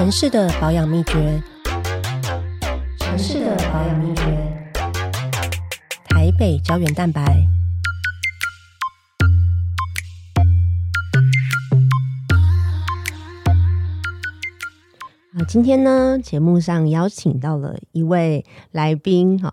[0.00, 1.42] 城市的保养秘诀，
[3.00, 4.22] 城市的保养秘诀，
[6.08, 7.22] 台北胶原蛋白。
[15.34, 19.52] 啊，今天呢，节目上邀请到了一位来宾，哈，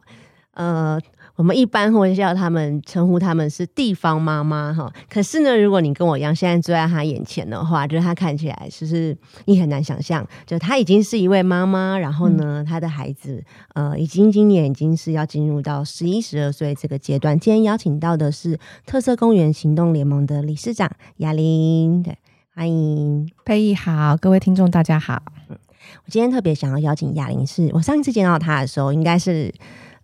[0.53, 1.01] 呃。
[1.37, 13.43] 我们一般会叫他们称呼他们是地方妈妈哈，可是呢，如果你跟我一样现在坐在他眼前的话，就是他看起来就是你很难想象，就他已经是一位妈妈，然后呢，他的孩子
[13.75, 17.39] 呃，已经今年已经是要进入到十一十二岁这个阶段。
[17.39, 22.17] 今天邀请到的是特色公园行动联盟的理事长雅玲，对，
[22.55, 25.21] 欢迎佩仪好，各位听众大家好。
[26.03, 29.53] 我今天特别想要邀请雅玲，是我上一次见到他的时候，应该是。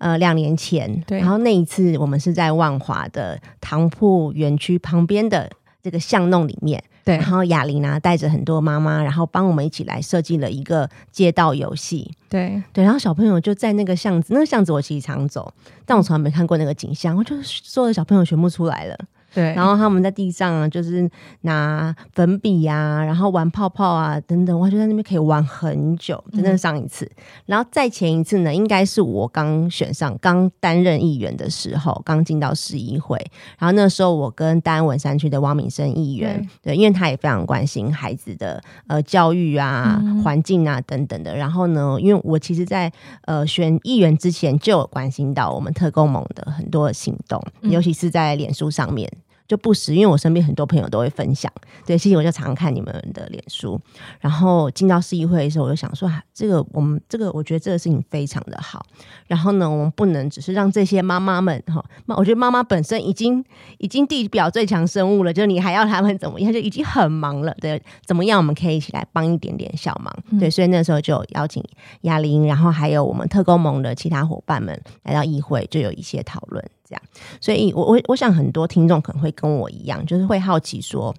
[0.04, 5.50] 呃，两年前，对，然后那一次我们是在万华的糖铺园区旁边的
[5.82, 15.54] 这个巷弄里面，对，然后雅玲呢带着很多妈妈，然后帮我们一起来设计了一个街道游戏，对对，然后小朋友就在那个巷子，那个巷子我其实常走，
[15.86, 18.98] 但我从来没看过那个景象，我就所有的小朋友全部出来了。
[19.34, 21.10] 对，然后他们在地上啊，就是
[21.42, 26.24] 拿粉笔呀，然后玩泡泡啊等等，我觉得那边可以玩很久。
[26.32, 27.10] 真的上一次，
[27.46, 33.18] 然后再前一次呢，应该是我刚选上、刚担任议员的时候，刚进到市议会。
[33.58, 41.36] 然后那时候我跟大安文山区的汪敏生议员，对，因为他也非常关心孩子的呃教育啊、环境啊等等的。
[41.36, 42.92] 然后呢，因为我其实，在
[43.26, 49.10] 呃选议员之前就有关心到我们特工盟的很多行动，尤其是在脸书上面。
[49.48, 51.52] 就不时，因为我身边很多朋友都会分享，
[51.86, 53.80] 对，其实我就常看你们的脸书。
[54.20, 58.86] 然后进到市议会的时候，我就想说，这个我们这个，我觉得这个事情非常的好。
[59.28, 63.44] 然后呢，我们不能只是让这些妈妈们哈，我觉得妈妈本身已经
[63.78, 67.54] 已经地表最强生物了，就你还要他们怎么样，就已经很忙了。
[67.60, 70.40] 对，怎么样我们可以一起来帮一点点小忙？
[70.40, 71.64] 对，所以那时候就邀请
[72.02, 76.64] 亚玲，然后还有我们特工盟的其他伙伴们来到议会，就有一些讨论。
[76.94, 77.02] 这样，
[77.42, 81.14] 所以我我我想很多听众可能会跟我一样，就是会好奇说，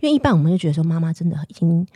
[0.00, 1.86] 因为一般我们就觉得说妈妈真的已经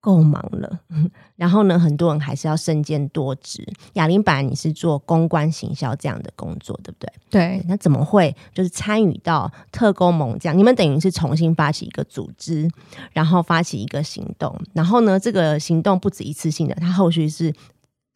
[0.00, 0.80] 够忙了，
[1.36, 3.66] 然后呢，很多人还是要身兼多职。
[3.94, 7.12] 雅玲本来你是做公关行销这样的工作，对不对？
[7.30, 10.56] 对，那怎么会就是参与到特工盟这样？
[10.56, 12.70] 你们等于是重新发起一个组织，
[13.12, 17.52] 然后发起一个行动，然后呢，这个行动不止一次性的，它后续是。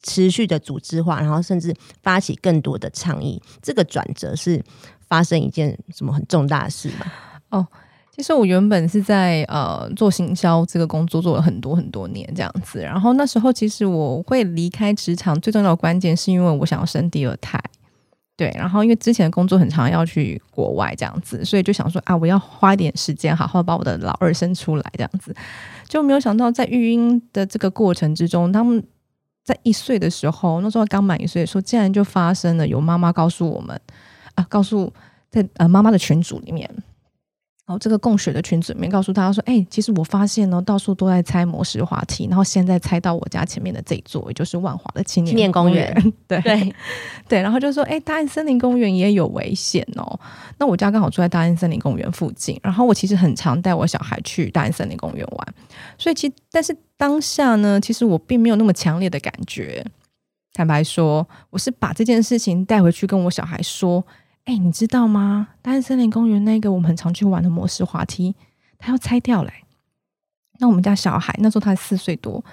[0.02, 4.62] 持续的组织化，然后甚至发起更多的倡议，这个转折是
[5.06, 7.06] 发生一件什么很重大的事吗？
[7.50, 7.66] 哦，
[8.14, 17.60] 其实我原本是在呃做行销这个工作做了很多很多年这样子，然后那时候其实我会离开职场最重要的关键是因为我想要生第二胎，
[18.36, 25.34] 对，然后因为之前的工作很长要去国外这样子，所以就想说啊，我要花一点时间好好把我的老二生出来这样子，
[25.88, 28.82] 就没有想到在育婴的这个过程之中，他们。
[29.50, 33.78] 在一岁的时候，那时候刚满一岁说，竟然就发生了有妈妈告诉我们
[34.36, 34.92] 啊，告诉
[35.28, 36.70] 在呃妈妈的群组里面，
[37.70, 45.94] 然后这个供血的群组里面告诉大家说，哎，其实我发现呢，到处都在拆模式滑梯，然后现在拆到我家前面的这一座，也就是万华的青年公园，
[46.26, 46.75] 对对
[47.28, 50.19] 对，然后就说，哎，大安森林公园也有危险哦。
[50.59, 55.54] 那我家刚好住在大安森林公园附近，然后我其实很常带我小孩去大安森林公园玩，
[55.97, 56.76] 所以其但是。
[57.00, 59.82] 当下呢，其实我并没有那么强烈的感觉。
[60.53, 64.04] 坦白说，我是把这件事情带回去跟我小孩说
[64.50, 65.46] ：“哎，你知道吗？
[65.62, 68.34] 大安森林公园那个我们很常去玩的模式滑梯，
[68.80, 69.52] 它要拆掉嘞。”
[70.58, 72.44] 那我们家小孩那时候他四岁多，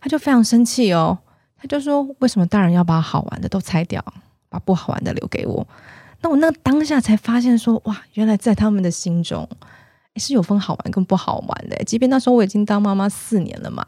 [0.00, 1.18] 他就非常生气哦，
[1.56, 4.00] 他就说：“为什么大人要把好玩的都拆掉，
[4.48, 5.66] 把不好玩的留给我？”
[6.22, 9.48] 那我那当下才发现说：“哇，原来在他们的心中。”
[10.16, 13.82] 是有分好玩跟不好玩的，即便那时候我已经当妈妈四年了嘛，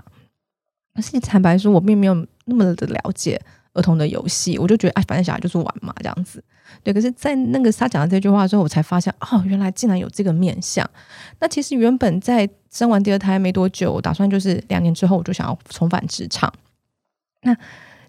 [0.95, 3.39] 可是坦白说，我并没有那么的了解
[3.75, 6.43] 儿童的游戏，我就觉得哎，反正小孩就是玩嘛，这样子。
[6.83, 10.89] 对，可是，在那个他讲的这句话之后，我才发现哦，原来竟然有这个面相。
[11.41, 16.53] 那其实原本在生完第二胎没多久，我打算就是两年之后我就想要重返职场。
[17.43, 17.57] 那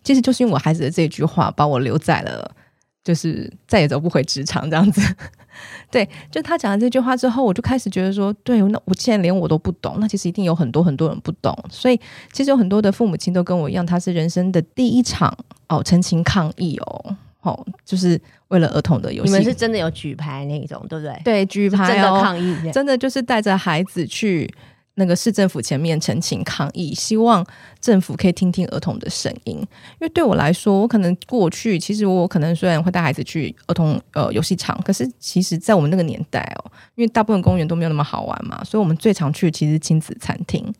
[0.03, 2.55] 其实就是因为我孩子的这句话，把我留在了。
[3.03, 5.01] 就是再也走不回职场这样子，
[5.91, 11.99] 对，就他讲了这句话之后，我就开始觉得说，对，那我现在连我都不懂，那其实一定有很多很多人不懂，所以
[12.31, 15.37] 其实有很多的父母亲都跟我一样，他是人生的第一场
[15.77, 21.21] 哦，陈情抗议哦，哦，就是为了儿童的游戏，你们是真的有举牌那种，对不对？
[21.23, 24.53] 对，举牌真的抗议，真的就是带着孩子去。
[24.95, 27.43] 那个市政府前面陈情抗议，希望
[27.81, 29.57] 政府可以听听儿童的声音。
[29.57, 29.67] 因
[30.01, 40.71] 为对我来说，我可能过去其实我可能虽然会带孩子去儿童呃游戏场，可是其实在我们那个年代哦，因为大部分公园都没有那么好玩嘛，所以我们最常去其实亲子餐厅。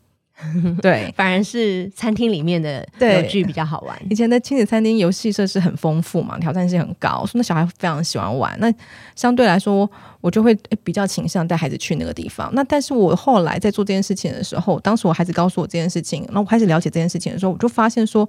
[0.82, 3.98] 对，反而是餐厅里面的对游具比较好玩。
[4.10, 8.56] 以前的亲子餐厅游戏设施很丰富嘛，挑战性很高，所以那小孩非常喜欢玩。
[8.60, 8.72] 那
[9.14, 9.88] 相对来说，
[10.20, 12.50] 我就会比较倾向带孩子去那个地方。
[12.54, 18.28] 那但是我后来在做这件事情的时候，当时我孩子告诉我这件事情，那我开始了解这件事情的时候，我就发现说，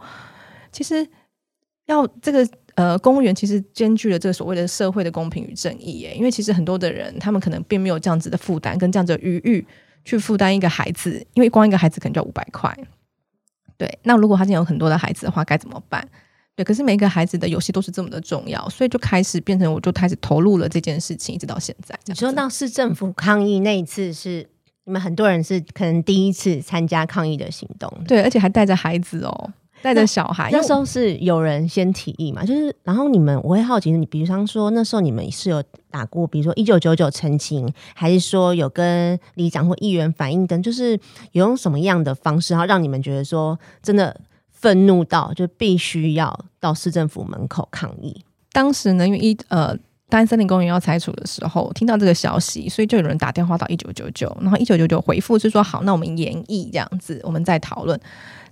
[0.71, 1.07] 其实
[1.85, 6.13] 要这个呃公务员其实兼具了这个所谓的社会的公平与正义耶。
[6.15, 9.65] 因为其实很多的人他们可能并没有这样子的负担跟这样子的余裕
[10.05, 12.73] 去负担一个孩子，因为光一个孩子可能就要五百块。
[13.77, 16.07] 对，那如果他现在有很多的孩子的话，该怎么办？
[16.55, 21.99] 对，可是每一个孩子的游戏都是这么的重要，所以就开始变成我就开始投入了这件事情，一直到现在。
[22.05, 24.47] 你说到市政府抗议那一次是
[24.85, 29.53] 你们很多人是可能第一次参加抗议的行动，对，而且还带着孩子哦，
[29.85, 30.49] 带着小孩。
[30.51, 40.93] 那时候是有人先提议嘛，就是然后你们我会好奇，你比方说那时候你们是有打过，比如说一九九九澄清，还是说有跟里长或议员反映等，就是
[41.33, 44.19] 有用什么样的方式，然后让你们觉得说真的
[44.51, 48.23] 愤怒到就必须要到市政府门口抗议？
[48.51, 49.77] 当时呢，因为一呃。
[50.07, 57.99] 大安森林公园要拆除的时候，听到这个消息，所以就有人打电话到一九九九，然后一九九九回复是说好，那我们研议这样子，我们再讨论。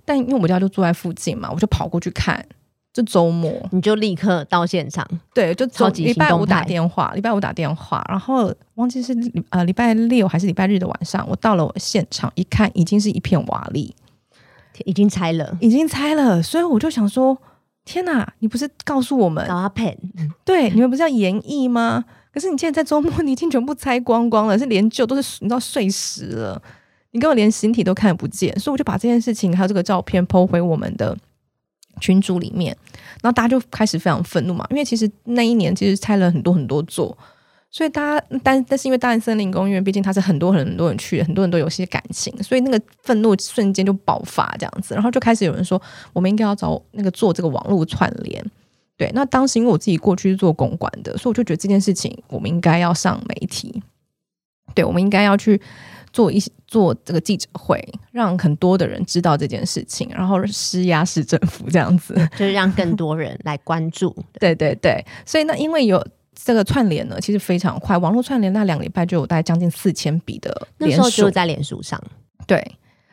[0.04, 2.44] 但因为我家就住在附近嘛，我就跑过去看。
[2.92, 5.04] 就周末，你就立刻到现场，
[5.34, 13.90] 对，就超级礼拜五打电话，礼拜五打电话，然后忘记是礼呃礼拜六还是礼拜日的晚上，我到了我现场一看，已经是一片瓦砾，
[14.84, 17.36] 已经拆了，已经拆了，所以我就想说，
[17.84, 19.96] 天哪，你不是告诉我们，搞阿 pen，
[20.44, 22.04] 对，你们不是要演绎吗？
[22.32, 26.62] 可是你现在在周末，你已经全部拆光光了，是连旧都是你知道碎石了，
[27.14, 31.16] 你根本连形体都看不见，所以我就把这件事情还有这个照片抛回我们的
[32.00, 32.76] 群组里面，
[33.22, 37.16] 然后大家就开始非常愤怒嘛，因为其实那一年其实拆了很多很多座，
[37.70, 45.80] 所以大家但但是因为大安森林公园，毕竟它是很多很多人去，很多人都有些感情，所以那个愤怒瞬间就爆发这样子，然后就开始有人说，
[46.12, 48.44] 我们应该要找那个做这个网络串联。
[48.96, 53.82] 对，那当时因为我自己过去是做公关的，所以我就觉得这件事情我们应该要上媒体，
[54.74, 55.60] 对，我们应该要去
[56.14, 62.14] 做一些做这个记者会，让很多的人知道这件事情，然后施压市政府这样子。
[62.38, 64.14] 就是让更多人来关注。
[64.38, 66.00] 对对对，所以呢，因为有
[66.32, 72.00] 这个串联呢，其实非常快，网络串联那两礼拜就有大概将近四千笔的那时候就在脸书上，
[72.46, 72.58] 对，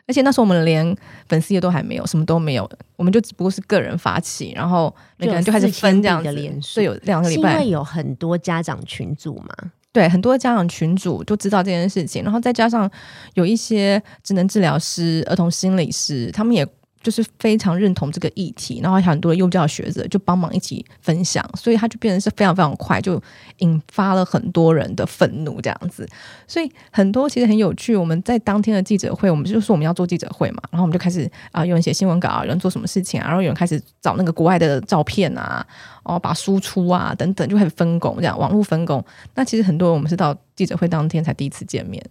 [0.06, 0.96] 而且那时候我们连
[1.28, 6.24] 粉丝页都还没有，什么都没有，我们就只不过是个人发起，然后每个人就开始分这样子。
[6.24, 6.68] 就有4000笔的连，署。
[6.68, 7.50] 所以有两个礼拜。
[7.50, 9.48] 是因为，有很多家长群组嘛，
[9.92, 12.90] 对，很多家长群主就知道这件事情，然后再加上
[13.34, 16.66] 有一些智能治疗师、儿童心理师，他们也
[17.02, 23.20] 就是非常认同这个议题，然后很多的幼教学者就帮忙一起分享，所以它就变成是非常非常快，就
[23.58, 26.08] 引发了很多人的愤怒这样子。
[26.46, 35.66] 所以很多其实很有趣，我们在当天的记者会，我们就说我们要做记者会嘛，然后我们就开始啊、有人写新闻稿啊，有人做什么事情啊，然后有人开始找那个国外的照片啊，
[36.04, 39.04] 哦，把输出啊等等，就开始分工这样，网络分工。
[39.34, 42.04] 那其实很多人我们是到记者会当天才第一次见面，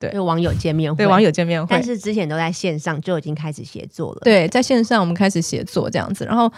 [0.00, 6.50] 对就网友见面会，对网友见面会，但是之前都在线上就已经开始协作了。，对，在线上我们开始写作这样子，然后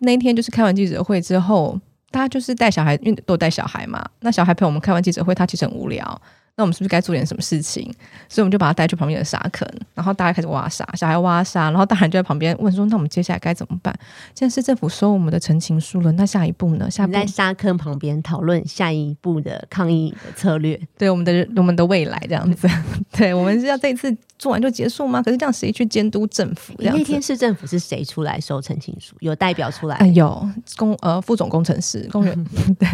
[0.00, 1.78] 那一天就是开完记者会之后，
[2.12, 6.22] 大家就是带小孩，因为都有带小孩嘛，那小孩陪我们开完记者会，他其实很无聊。
[6.56, 7.82] 那我们是不是该做点什么事情？
[8.28, 13.92] 所以我们就把他带去旁边的沙坑，然后大家开始挖沙，小孩挖沙，然后大人就在旁边问说：“那我们接下来该怎么办？
[14.36, 16.88] 现在市政府收我们的陈情书了，那下一步呢？
[16.88, 20.80] 下一步在沙坑旁边讨论下一步的抗议的策略。
[20.96, 22.68] 对我们的我们的未来这样子，
[23.10, 25.20] 对我们是要这一次做完就结束吗？
[25.20, 26.72] 可是这样谁去监督政府？
[26.78, 29.16] 那天市政府是谁出来收陈情书？
[29.18, 32.46] 有代表出来哎，有工呃副总工程师工人
[32.78, 32.88] 对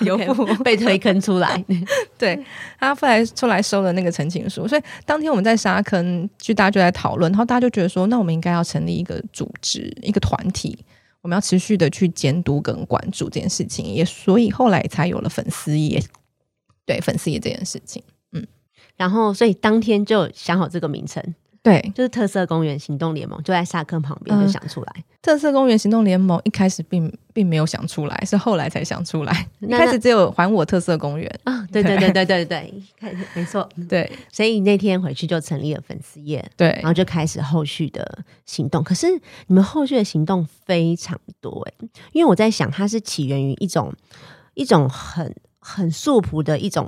[0.06, 1.62] 有副被推坑出来。
[2.16, 2.42] 对
[2.78, 10.78] 他后来出来收了那个陈情书，所以当天我们在沙坑，就大家就在讨论，然后大家就觉得说，那我们应该要成立一个组织，一个团体，
[11.22, 16.02] 我们要持续的去监督跟关注这件事情，也所以后来才有了粉丝也，
[16.86, 18.46] 对粉丝也这件事情，嗯。
[18.96, 21.20] 然后，所以当天就想好这个名称，
[21.64, 25.04] 对就是特色公园行动联盟，就在沙坑旁边就想出来。
[25.22, 33.66] 特色公园行动联盟一开始并并没有想出来，是后来才想出来，一那开始只有还我特色公园，啊，对对对对对对，看 没错。
[33.88, 38.84] 对所以那天回去就成立了粉丝页，对然后就开始后续的行动。
[38.84, 39.10] 可是
[39.46, 43.90] 你们后续的行动非常多哎，因为我在想，它是起源于一种
[44.52, 46.86] 一种很很素朴的一种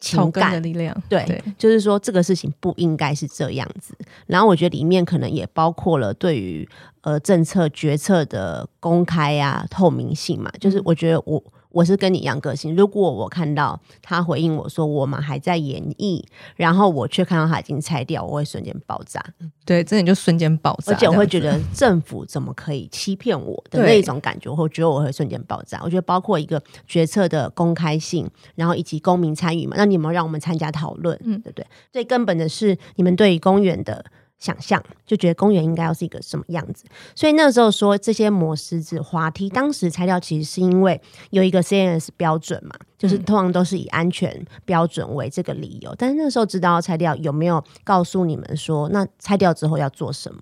[0.00, 0.60] 情感的。
[0.60, 3.94] 力量，对，对就是说这个事情不应该是这样子。
[4.26, 6.68] 然后我觉得里面可能也包括了对于
[7.02, 10.50] 呃政策决策的公开啊、透明性嘛。
[10.60, 12.74] 就是我觉得我我是跟你一样个性。
[12.74, 16.22] 如果我看到他回应我说我们还在演绎，
[16.56, 19.24] 然后我却看到他已经拆掉，我会瞬间爆炸。
[19.64, 25.80] 对，真的就瞬间爆炸，而且我会觉得政府怎么可以欺骗我的那一种感觉，我觉得我会瞬间爆炸。
[25.84, 31.66] 我觉得包括一个决策的公开性，然后以及公民参与嘛，那你们让我们参加讨论，嗯对不对？
[31.92, 34.04] 最根本的是你们对于公园的。
[34.40, 45.94] 想象就觉得公园应该要是一个什么样子，所以那时候说这些磨石子滑梯，当时拆掉其实是因为有一个 CNS 标准嘛，就是嗯通常都是以安全标准为这个理由。
[45.96, 50.40] 但是那时候知道要拆掉，有没有告诉你们说，那拆掉之后要做什么？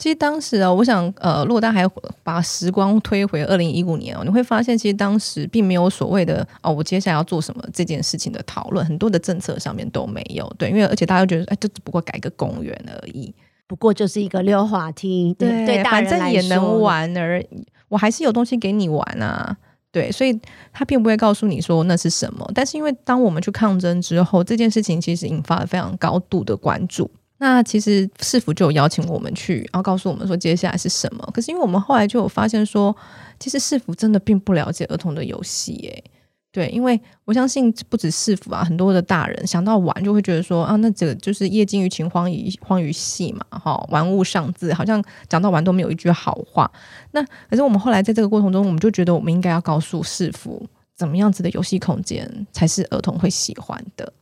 [0.00, 1.86] 其实当时啊，我想，呃，如果大家还
[2.22, 10.50] 把时光推回二零一五年哦，你会发现，其实当时并没有所谓的哦，我接下来要做什么这件事情的讨论，很多的政策上面都没有。
[10.56, 13.30] 对，因为而且大家都觉得，哎，这只不过改个公园而已，
[13.66, 16.80] 不过就是一个溜滑梯，对反正也能。
[16.80, 19.54] 玩而已，我还是有东西给你玩啊。
[19.92, 20.40] 对，所以
[20.72, 22.50] 他并不会告诉你说那是什么。
[22.54, 27.10] 但是因为当我们去抗争之后，这件事情其实引发了非常高度的关注。
[27.42, 31.26] 那其实市府就有邀请我们去，然后告诉我们说接下来是什么。
[31.32, 32.94] 可是因为我们后来就有发现说，
[33.38, 36.04] 其实市府真的并不了解儿童的游戏，诶，
[36.52, 46.70] 对，因为我相信不止市府啊，很多的大人想到玩就会觉得说啊，那这个就是夜惊于情荒于荒于戏嘛，哈，玩物丧志，好像讲到玩都没有一句好话。
[47.12, 54.12] 那可是我们后来在这个过程中，我们就觉得我们应该要告诉市府，怎么样子的游戏空间才是儿童会喜欢的。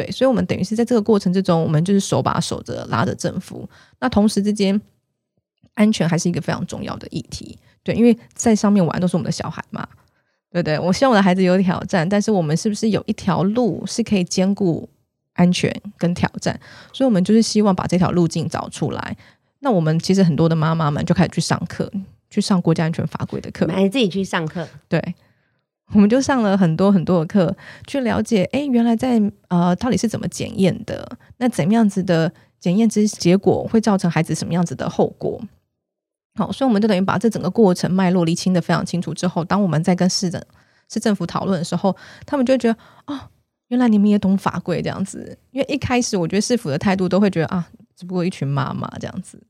[0.00, 4.80] 对，所以我们等于是在这个过程之中，我们就是手把手的拉着政府，那同时之间，
[5.74, 7.58] 安全还是一个非常重要的议题。
[7.82, 9.86] 对，因为在上面玩都是我们的小孩嘛，
[10.50, 10.78] 对不对？
[10.78, 14.88] 我希望我的孩子有挑战，但是我们是不是有一条路是可以兼顾
[15.34, 16.58] 安全跟挑战？
[16.94, 19.14] 所以我们就是希望把这条路径找出来。
[19.58, 21.92] 那我们其实很多的妈妈们就开始去上课，
[22.30, 25.14] 去上国家安全法规的课还自己去上课，对，
[25.92, 27.54] 我们就上了很多很多的课，
[27.86, 31.18] 去了解，哎，原来在呃到底是怎么检验的？
[31.38, 35.40] 那怎么样子的检验之结果会造成孩子什么样子的后果？
[36.38, 40.40] 好，所以我们就等于把这整个过程脉络理清的非常清楚之后，当我们在跟市政
[40.88, 41.94] 市政府讨论的时候，
[42.24, 43.18] 他们就觉得哦，
[43.68, 45.36] 原来你们也懂法规这样子。
[45.50, 49.42] 因为一开始我觉得市府的态度都会觉得啊，只不过一群妈妈这样子，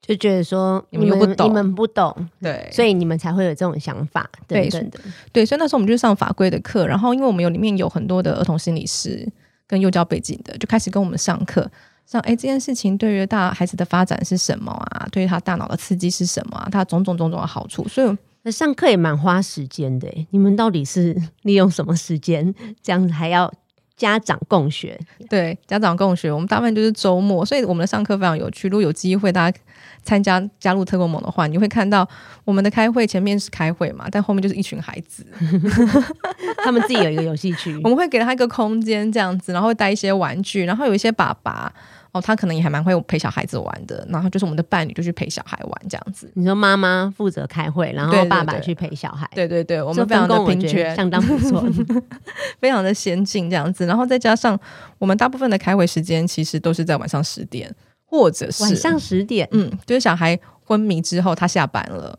[0.00, 4.98] 就觉得说你们又不懂你们不懂，对，所以你们才会有这种想法等对等的。
[5.32, 9.30] 对，所以那时候我们就上法规的课，然后因为我们有里面有很多的儿童心理师
[9.66, 11.70] 跟幼教背景的，就开始跟我们上课，
[12.06, 15.06] 上哎这件事情对于大孩子的发展是什么啊？
[15.12, 16.68] 对于他大脑的刺激是什么啊？
[16.70, 23.52] 他种种种种的好处，所以那上课也蛮花时间的耶，你们到底是 利用什么时间这样子还要
[23.98, 24.98] 家长共学？
[25.28, 28.68] 对家长共学，我们大部分就是周末，所以我们的上课非常有趣。
[28.68, 29.58] 如果有机会大家
[30.04, 32.08] 参加加入特工盟的话，你会看到
[32.44, 35.26] 我们的开会前面是开会嘛，但后面就是一群孩子，
[36.64, 41.72] 他们自己有一个游戏区我，们会给他一个空间这样子，然后会带一些玩具，然后有一些爸爸
[42.18, 46.30] 哦，他可能也还蛮会陪小孩子玩的，然后就是我们的伴侣就去陪小孩玩这样子。
[46.34, 51.64] 你说妈妈负责开会，然后爸爸去陪小孩，对对对，我我们非常的平均，相当不错。
[52.60, 54.58] 非常的先进这样子，然后再加上
[54.98, 57.72] 我们大部分的开会时间其实都是在晚上十点，
[58.04, 62.18] 或者是晚上十点，嗯，就是小孩昏迷之后他下班了，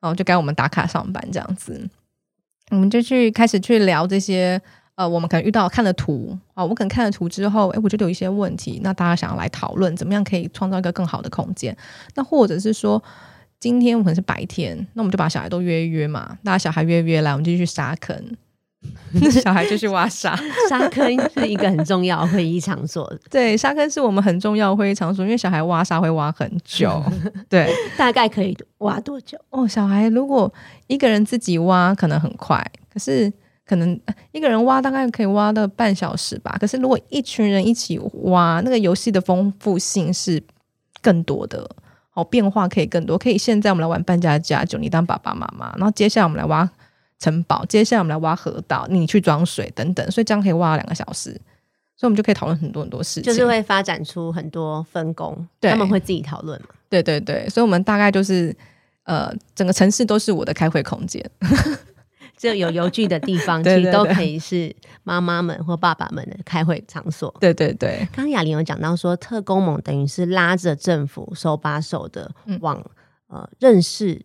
[0.00, 1.88] 然后就该我们打卡上班这样子，
[2.70, 4.60] 我们就去开始去聊这些。
[4.96, 11.76] 呃，我们可能遇到看了图啊，我可能看了图之后，哎，我觉得有一些问题，那大家想要来讨论，怎么样可以创造一个更好的空间？
[12.14, 13.02] 那或者是说，
[13.60, 18.18] 今天我可能是白天，那我们就把小孩都约一约嘛，大家小孩约一约来，我们就去沙坑，
[19.30, 20.34] 小孩就去挖沙。
[20.70, 27.02] 沙坑是一个很重要的会议场所，对，沙坑是我们很重要的会议场所，因为小孩挖沙会挖很久。
[27.50, 29.36] 对，大概可以挖多久？
[29.50, 30.50] 哦，小孩如果
[30.86, 33.30] 一个人自己挖可能很快，可是
[33.66, 36.56] 可能呃一个人挖大概可以挖到半小时吧。
[36.60, 40.42] 可是如果一群人一起挖，那个游戏的丰富性是
[41.02, 41.68] 更多的，
[42.14, 43.18] 哦，变化可以更多。
[43.18, 46.68] 可以现在我们来玩扮家家酒，你当爸爸妈妈，然后接下来我们来挖
[47.18, 51.30] 城堡，接下来我们来挖河道，你去装水等等，所以这样可以挖两个小时。
[51.98, 56.68] 所以我们就可以讨论很多很多事情，就是会发展出很多分工，对他们会自己讨论嘛。
[56.90, 58.54] 对对对，所以我们大概就是
[59.04, 61.24] 呃，整个城市都是我的开会空间。
[62.36, 67.34] 只有有邮局的地方， 其实都可以是妈妈们或爸爸们的开会场所。
[67.40, 72.58] 对对对，刚刚雅玲有讲到说，特工盟等于是拉着政府手把手的嗯。
[72.60, 72.82] 往、
[73.28, 74.24] 呃认识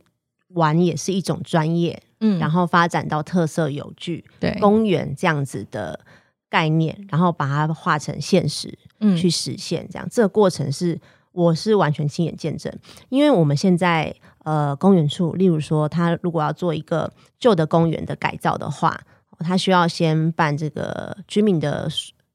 [0.50, 2.38] 玩也是一种专业，嗯。
[2.40, 6.00] 然后发展到特色有具、对，公园这样子的
[6.50, 9.16] 概念，然后把它化成现实嗯。
[9.16, 9.88] 去实现。
[9.90, 10.08] 这样。
[10.12, 11.00] 这个过程是
[11.32, 12.72] 我是完全亲眼见证，
[13.10, 19.00] 因为我们现在呃公园处，例如说他如果要做一个旧的公园的改造的话，
[19.40, 21.90] 他需要先办这个居民的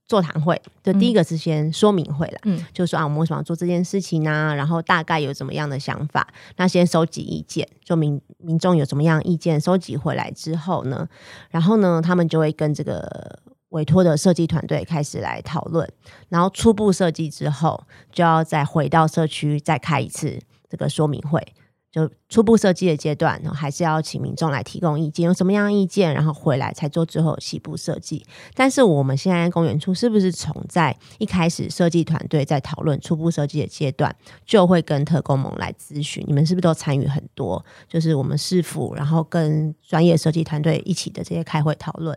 [0.06, 0.60] 座谈会。
[0.82, 6.26] 就第一个是先说明会了，嗯就是说啊，我们为什么要做这件事情呢、然后大概有怎么样的想法？
[6.56, 11.08] 那先收集意见，就民民众有什么样意见收集回来之后呢，
[11.50, 15.88] 然后呢，他们就会跟这个委托的设计团队开始来讨论，
[16.28, 17.82] 然后初步设计之后，
[18.12, 21.44] 就要再回到社区再开一次这个说明会。
[21.96, 28.22] 就初步设计的阶段，然后还是要请民众来提供意见，有什么样的意见，然后回来才做最后细部设计。
[28.54, 36.22] 但是我们现在公园处是不是从在一开始设计团队在讨论初步设计的阶段，就会跟特工盟来咨询？
[36.26, 37.64] 你们是不是都参与很多？
[37.88, 42.14] 就是我们市府，然后跟专业设计团队一起的这些开会讨论。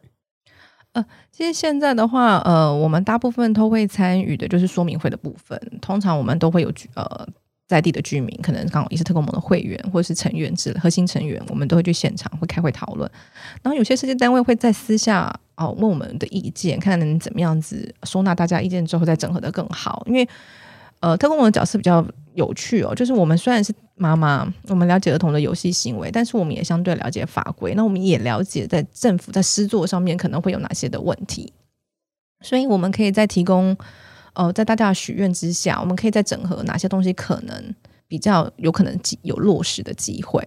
[0.91, 5.57] 呃其实现在的话，呃，我们大部分都会参与的就是说明会的部分。
[5.79, 7.25] 通常我们都会有呃
[7.69, 13.09] 在地的居民，可能刚好也是特工盟的会员或者是成员之核心成员，我们都会去现场会开会讨论。
[13.61, 20.03] 然后有些设计单位会在私下哦问我们的意见，看能怎么样子收纳大家意见之后再整合的更好。
[20.07, 20.27] 因为
[21.01, 31.53] 呃，特工盟的角色比较有趣哦，就是我们虽然是妈妈，我们了解儿童的游戏行为，但是我们也相对了解法规，那我们也了解在政府在施作上面可能会有哪些的问题，
[32.41, 33.77] 所以我们可以在提供
[34.39, 37.75] 哦，在大家的许愿之下，我们可以再整合哪些东西可能
[38.07, 40.43] 比较有可能有落实的机会，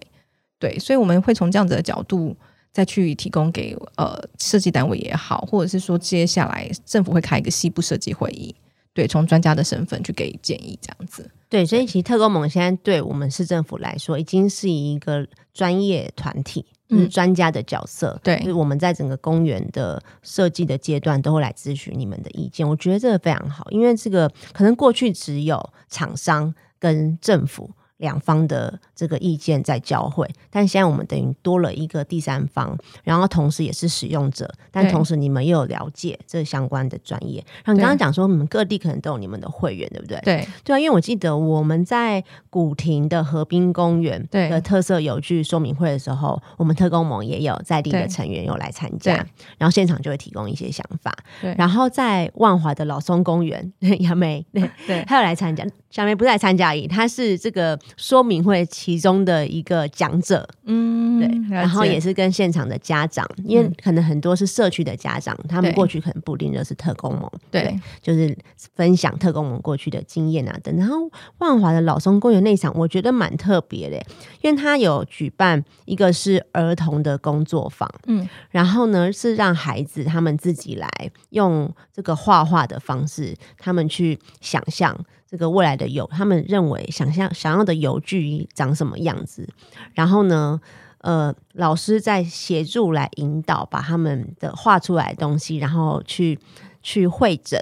[0.57, 2.35] 对，所以我们会从这样子的角度。
[2.75, 8.55] 再去提供给呃设计单位也好，或者是说接下来政府会开一个西部设计会议，
[8.95, 11.29] 对，从专家的身份去给建议，这样子。
[11.47, 15.23] 对，所以其实特工盟现在对我们市政府来说，已经是一个
[15.53, 18.19] 专业团体，就是嗯专家的角色。
[18.23, 22.67] 对就是我们在整个公园的设计的阶段，都会来咨询你们的意见。
[22.67, 27.69] 我觉得这个非常好，因为这个可能过去只有厂商跟政府。
[27.97, 37.43] 两方的这个意见在交汇，但现在我们等于多了一个第三方，然后同时也是使用者，但同时你们又有了解这相关的专业。
[37.65, 40.17] 然后你刚刚对讲说，你们各地可能都有你们的会员，对不对？
[40.23, 49.15] 对对啊，因为我记得我们在古亭的河滨公园对的特色游具说明会的时候，我们特工盟也有在地的成员有来参加，
[49.57, 51.13] 然后现场就会提供一些想法。
[51.41, 55.65] 对然后在万华的老松公园， 杨梅对，对他有来参加。
[55.89, 63.73] 小梅不是来参加而已，他是这个说明会其中的一个讲者，嗯对，然后也是跟现场的家长，因为嗯。
[63.83, 65.75] 可能很多是社区的家长，他们对。
[65.75, 67.75] 过去可能不一定就是特工盟，对。
[68.03, 68.37] 就是
[68.75, 70.77] 分享特工盟过去的经验啊等等。
[70.77, 73.97] 然后万华的老松公园那场，我觉得蛮特别的，
[74.41, 78.29] 因为他有举办一个是儿童的工作坊，嗯。
[78.51, 80.87] 然后呢是让孩子他们自己来
[81.31, 84.95] 用这个画画的方式，他们去想象
[85.33, 89.49] 这个未来的邮，他们认为想象想要的邮具长什么样子，
[89.95, 90.61] 然后呢。
[90.99, 96.39] 呃，老师在协助来引导，把他们的画出来的东西，然后去
[96.81, 97.59] 去会诊，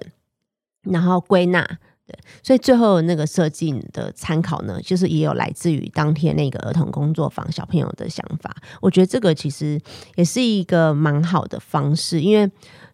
[0.84, 1.68] 然后归纳。
[2.06, 8.56] 对，所以最后那个设计的参考呢，就是也有来自于当天那个儿童工作坊小朋友的想法。
[8.80, 9.82] 我觉得这个其实
[10.14, 12.48] 也是一个蛮好的方式，因为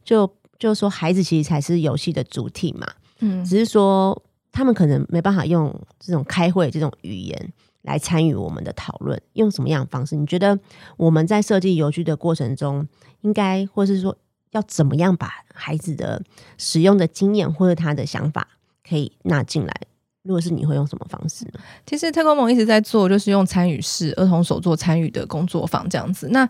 [0.06, 2.88] 就就是说孩子其实才是游戏的主体嘛，
[3.20, 4.24] 嗯只是说
[4.58, 10.16] 他们可能没办法用这种开会这种语言来参与我们的讨论，用什么样的方式？
[10.16, 10.58] 你觉得
[10.98, 12.88] 我们在设计游具的过程中，
[13.22, 14.18] 应该或是说
[14.50, 16.24] 要怎么样把孩子的
[16.58, 18.48] 使用的经验或者他的想法
[18.84, 19.82] 可以纳进来？
[20.24, 21.60] 如果是你会用什么方式呢？
[21.86, 26.30] 其实特工盟一直在做，就是用参与式儿童手作参与的工作坊这样子。
[26.30, 26.50] 那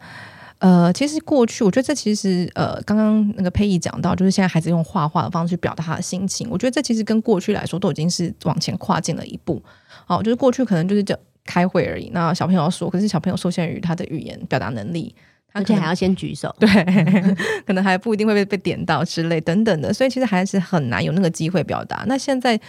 [0.59, 9.61] 呃，其实过去我觉得这其实呃，刚刚那个佩仪讲到，就是现在孩子用画画的方式去表达他的心情，我觉得这其实跟过去来说都已经是往前跨进了一步。
[10.07, 11.15] 哦、就是过去可能就是叫
[11.45, 15.13] 开会而已，那小朋友要说，可是小朋友受限于他的语言表达能力，
[15.51, 16.67] 而且还要先举手，对，
[17.65, 22.03] 可能还不一定会被被点到之类等等的，所以其实还是很难有那个机会表达。
[22.07, 22.59] 那现在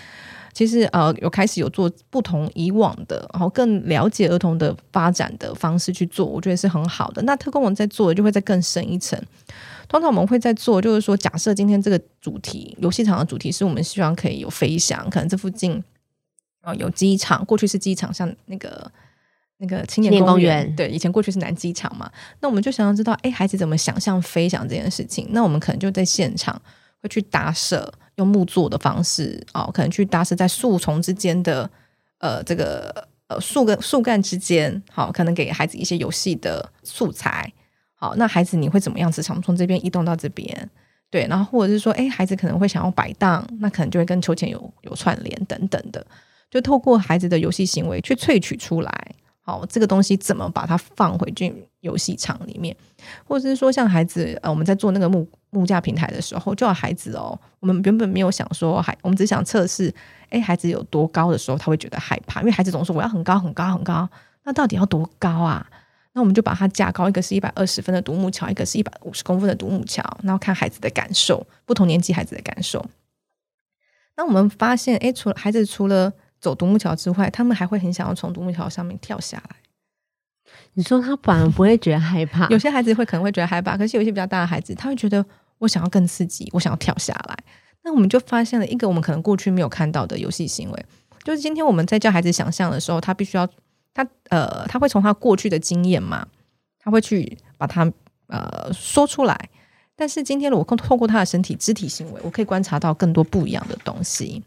[0.53, 7.23] 其实呃有开始有做不同以往的，然后更了解儿童的发展的方式去做，我觉得是很好的。
[7.23, 9.21] 那特工我们在做的就会再更深一层。
[9.89, 15.83] 通常我们会在做，就是说，假设今天这个主题游戏场的主题是我们希望可以有飞翔，可能这附近
[16.63, 18.93] 哦有机场，过去是机场，像那个
[19.57, 25.27] 那个青年公公园对，以前过去是南机场嘛，那我们就想要知道，哎，孩子怎么想象飞翔这件事情？
[25.31, 26.61] 那我们可能就在现场
[27.01, 31.69] 会去搭设，用木做的方式哦，可能去搭设在树丛之间的
[32.19, 37.53] 呃这个呃树根树干之间，好、可能给孩子一些游戏的素材。
[37.95, 40.71] 好，那孩子你会怎么样子想从这边移动到这边？
[41.11, 46.07] 对，然后或者是说，哎，孩子可能会想要摆荡，那可能就会跟秋千有有串联等等的，
[46.51, 49.15] 就透过孩子的游戏行为去萃取出来。
[49.49, 52.77] 好，这个东西怎么把它放回进游戏场里面，
[53.25, 59.91] 或者是说像孩子，呃，我们在做那个木木架平台的时候，就要孩子哦，我们原本没有想说孩，我们只想测试，
[60.29, 64.07] 哎，孩子有多高的时候他会觉得害怕，因为孩子总说我要很高很高很高，
[64.45, 65.67] 那到底要多高啊？
[66.13, 72.85] 那我们就把它架高，一个是一百二十分的独木桥，一个是一百五十公分的独木桥，然后看孩子的感受，不同年纪孩子的感受。
[74.15, 79.57] 那我们发现，哎，除了孩子除了走独木桥之外，他们还会很想要从独木桥上面跳下来。
[80.75, 82.47] 你说他反而不会觉得害怕？
[82.49, 85.25] 有些孩子会可能会觉得害怕，可是有些比较大的孩子，他会觉得
[85.59, 87.37] 我想要更刺激，我想要跳下来。
[87.83, 90.87] 那我们就发现了一个我们可能过去没有看到的游戏行为，
[91.23, 93.47] 就是今天我们在教孩子想象的时候，他必须要
[93.93, 96.27] 他呃他会从他过去的经验嘛，
[96.79, 97.91] 他会去把它
[98.29, 99.49] 呃说出来。
[99.97, 104.43] 但是今天如果透过他的身体肢体行为，我可以观察到更多不一样的东西。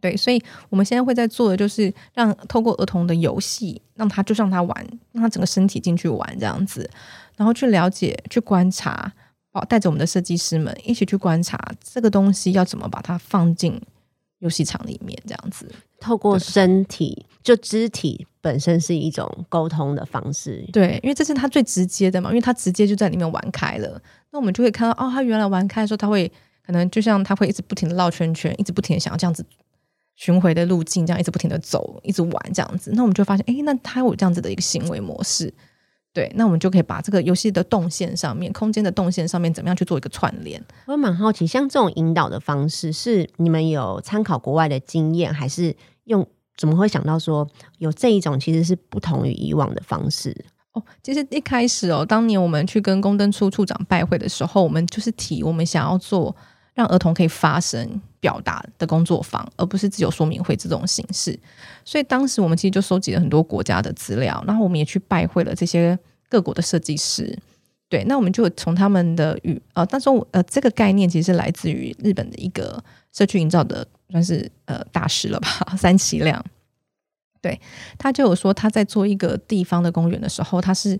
[0.00, 6.88] 对，所以我们现在会在做的就是让透过儿童的游戏，让他就让他玩，让他整个身体进去玩这样子，
[7.36, 9.12] 然后去了解、去观察，
[9.52, 13.80] 哦，带着我们的设计师们一起去观察这个东西要怎么把它放进
[14.38, 15.70] 游戏场里面这样子。
[16.00, 20.64] 透过身体，就肢体本身是一种沟通的方式。
[20.72, 26.30] 对，因为这是他最直接的嘛，因为他直接就在里面玩开了，那我们就会看到哦，他原来玩开的时候，他会
[26.64, 29.44] 可能就像他会一直不停的绕圈圈，一直不停的想要这样子。
[30.18, 35.54] 巡回的路径，这样一直不停的走，一直玩这样子，那我们就发现，哎，那他有这样子的一个行为模式，
[36.12, 40.60] 对，那我们就可以把这个游戏的动线上面，空间的动线上面，怎么样去做一个串联？
[40.86, 46.26] 我蛮好奇，像这种引导的方式，是你们有参考国外的经验，还是用？
[46.56, 50.36] 怎么会想到说有这一种其实是不同于以往的方式？
[50.72, 56.34] 哦，其实一开始哦，当年我们去跟宫灯处处长拜会的时候，我们就是提我们想要做。
[56.78, 61.36] 让儿童可以发声表达的工作坊，而不是只有说明会这种形式。
[61.84, 67.36] 所以当时我们其实就收集了很多国家的资料，然后我们也去拜会了这些各国的设计师。
[67.88, 72.80] 对，那我们就从他们的语呃，当中呃，这个概念其实是来自于日本的一个
[73.12, 76.44] 社区营造的算是呃大师了吧， 三崎亮。
[77.42, 77.60] 对
[77.98, 80.96] 他就有说他在做一个地方的公园的时候，他是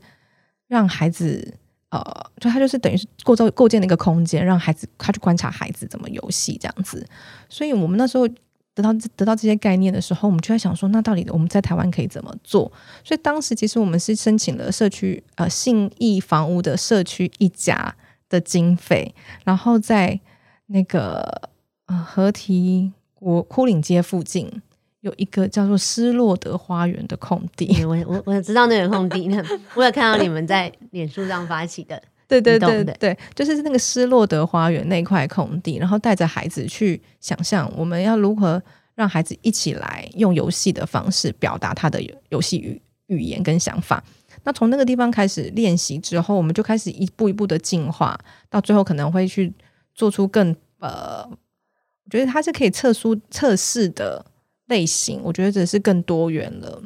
[0.66, 1.54] 让孩子。
[1.90, 7.06] 呃，就他就是等于是构造构建的一个空间，让孩子他去观察孩子怎么游戏这样子。
[7.48, 8.28] 所以我们那时候
[8.74, 12.70] 得到得到这些概念的时候，我们就在想说，那到底我们在台湾可以怎么做？
[13.02, 17.94] 所以当时其实我们是申请了社区呃信义房屋的社区一家
[18.28, 20.20] 的经费，然后在
[20.66, 21.50] 那个
[21.86, 24.62] 呃河堤国枯岭街附近。
[25.00, 29.30] 有一个叫做失落的花园的空地，我我我知道那个空地，
[29.74, 38.60] 我有看到你们在脸书上发起的， 对对对对，就是那个失落的花园那块空地，然后带着孩子去想象，我们要如何
[38.96, 44.02] 让孩子一起来用游戏的方式表达他的游戏语语言跟想法。
[44.42, 48.18] 那从那个地方开始练习之后，我们就开始一步一步的进化，
[48.50, 49.52] 到最后可能会去
[49.94, 54.24] 做出更呃，我觉得它是可以测出测试的。
[54.68, 56.82] 类型，我觉得这是更多元了。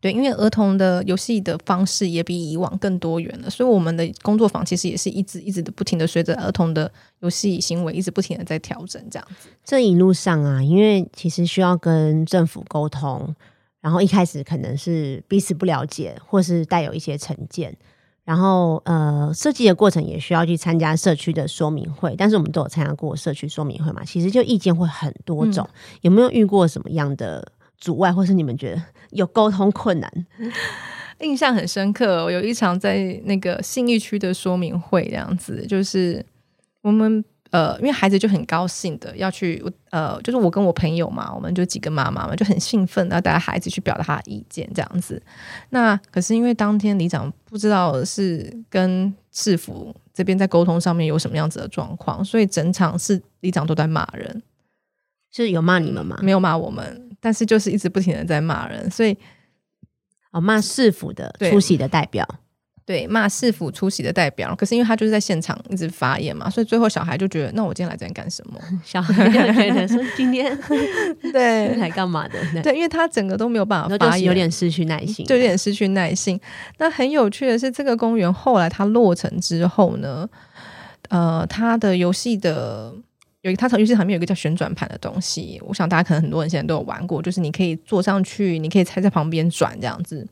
[0.00, 9.50] 对，因为儿童的游戏的方式也比以往更多元了，所以我们的工作坊其实也是一直一直的不停的随着儿童的游戏行为，一直不停的在调整这样子。
[9.62, 13.36] 这一路上啊，因为其实需要跟政府沟通，
[13.82, 17.76] 然后一开始可能是彼此不了解，或是带有一些成见。
[18.24, 25.68] 然后，呃，设计的过程也需要去参加社区的说明会，但是我们都有参加过社区说明会嘛，其实就意见会很多种。
[26.02, 30.26] 有没有遇过什么样的阻碍，或是你们觉得有沟通困难？
[31.20, 36.24] 印象很深刻，有一场在那个信义区的说明会，这样子，就是
[36.82, 37.24] 我们。
[37.50, 45.20] 呃，因为孩子就很高兴的要去，呃，就是我跟我朋友嘛，我们就几个妈妈嘛，就很兴奋要带孩子去表达他的意见这样子。
[45.70, 54.42] 那可是因为当天里长不知道是跟市府这边在沟通上面有什么样子的状况，所以整场是里长都在骂人，
[55.32, 56.18] 是有骂你们吗？
[56.22, 59.16] 没有骂我们，但是就是一直不停的在骂人，所以
[60.30, 62.24] 哦骂市府的出席的代表。
[62.90, 68.58] 对，骂市府出席的代表，可是因为他就是在现场一直发言嘛，所以最后小孩就觉得，那我今天来这边干什么？
[68.84, 70.58] 小孩就觉得说，今天
[71.32, 72.62] 对来干嘛的？
[72.64, 76.40] 对，因为他整个都没有办法发言，有点失去耐心，就有点失去耐心。
[76.78, 80.28] 那很有趣的是，这个公园后来它落成之后呢，
[81.10, 82.92] 呃，它的游戏的
[83.42, 90.26] 有一它从游戏场面有一个叫旋转盘的东西，我想大家可能很多人现在都有玩过，就是你可以坐上去，你可以踩在旁边转这样子。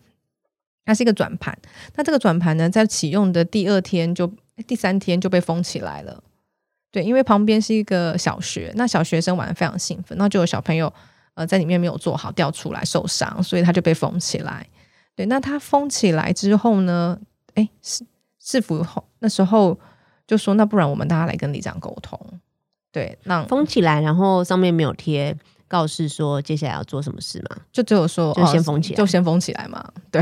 [0.88, 1.54] 它是一个转盘，
[1.96, 4.26] 那这个转盘呢，在启用的第二天就
[4.66, 6.24] 第三天就被封起来了。
[6.90, 10.90] 对，因为旁边是一个小学，那小学生玩的非常兴奋，那就有小朋友
[11.34, 14.66] 呃在里面没有做好掉出来受伤，所以他就被封起来。
[15.14, 17.18] 对，那他封起来之后呢？
[17.52, 18.06] 哎，市
[18.40, 19.78] 市府后那时候
[20.26, 22.18] 就说，那不然我们大家来跟里长沟通，
[22.90, 25.36] 对，那封起来，然后上面没有贴
[25.68, 29.84] 告示说接下来要做什么事嘛，就只有说就先封起来，就先封起来嘛。
[30.10, 30.20] 对，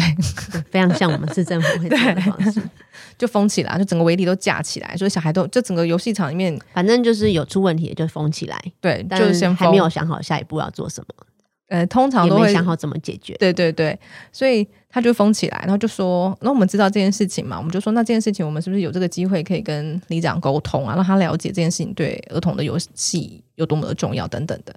[0.71, 2.61] 非常像我们市政府会做的方式，
[3.17, 8.61] 就封起来，就整个围篱都架起来，所以小孩都就整个游戏场里面，反正就是有出问题就封起来。
[8.81, 11.27] 对，就是先还没有想好下一步要做什么。
[11.69, 13.35] 呃，通常都会想好怎么解决。
[13.39, 13.99] 对对对，
[14.31, 17.59] 所以他就封起来，然后就说：“那我们知道这件事情嘛？
[17.59, 24.75] 我们就说，那这件事情我们是不是有这个机会可以跟里长沟通啊，让他了解这件事情对儿童的游戏有多么的重要等等的。”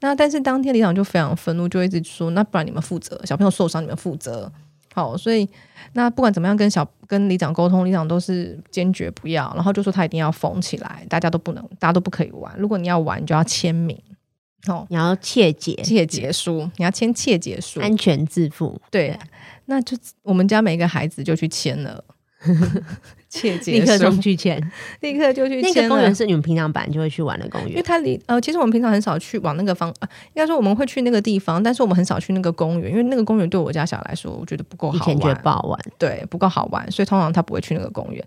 [0.00, 4.50] 那但是当天里长就非常愤怒，就一直说：“那不然你们负责，小朋友受伤你们负责。”
[4.92, 5.48] 好，所以
[5.92, 12.52] 那不管怎么样跟小跟里长沟通，里长都是坚决不要，然后就说他一定要封起来，大家都不能，大家都不可以玩。
[12.58, 13.96] 如果你要玩，你就要签名。
[14.66, 15.74] 哦，你要切结。
[15.76, 18.80] 切结书，你要签切结书，安全自负。
[18.90, 19.18] 对，
[19.66, 22.04] 那就我们家每一个孩子就去签了。
[23.28, 24.58] 切结，立刻送去签，
[25.00, 25.60] 立刻就去。
[25.60, 38.24] 那个公园是你们平常本来就会去玩的公园，因为它离呃，其实我们平常很少去往那个方，应该说我们会去那个地方，但是我们很少去那个公园，因为那个公园对我家小孩来说，我觉得不够好玩，觉得不好玩，对，不够好玩，所以通常他不会去那个公园。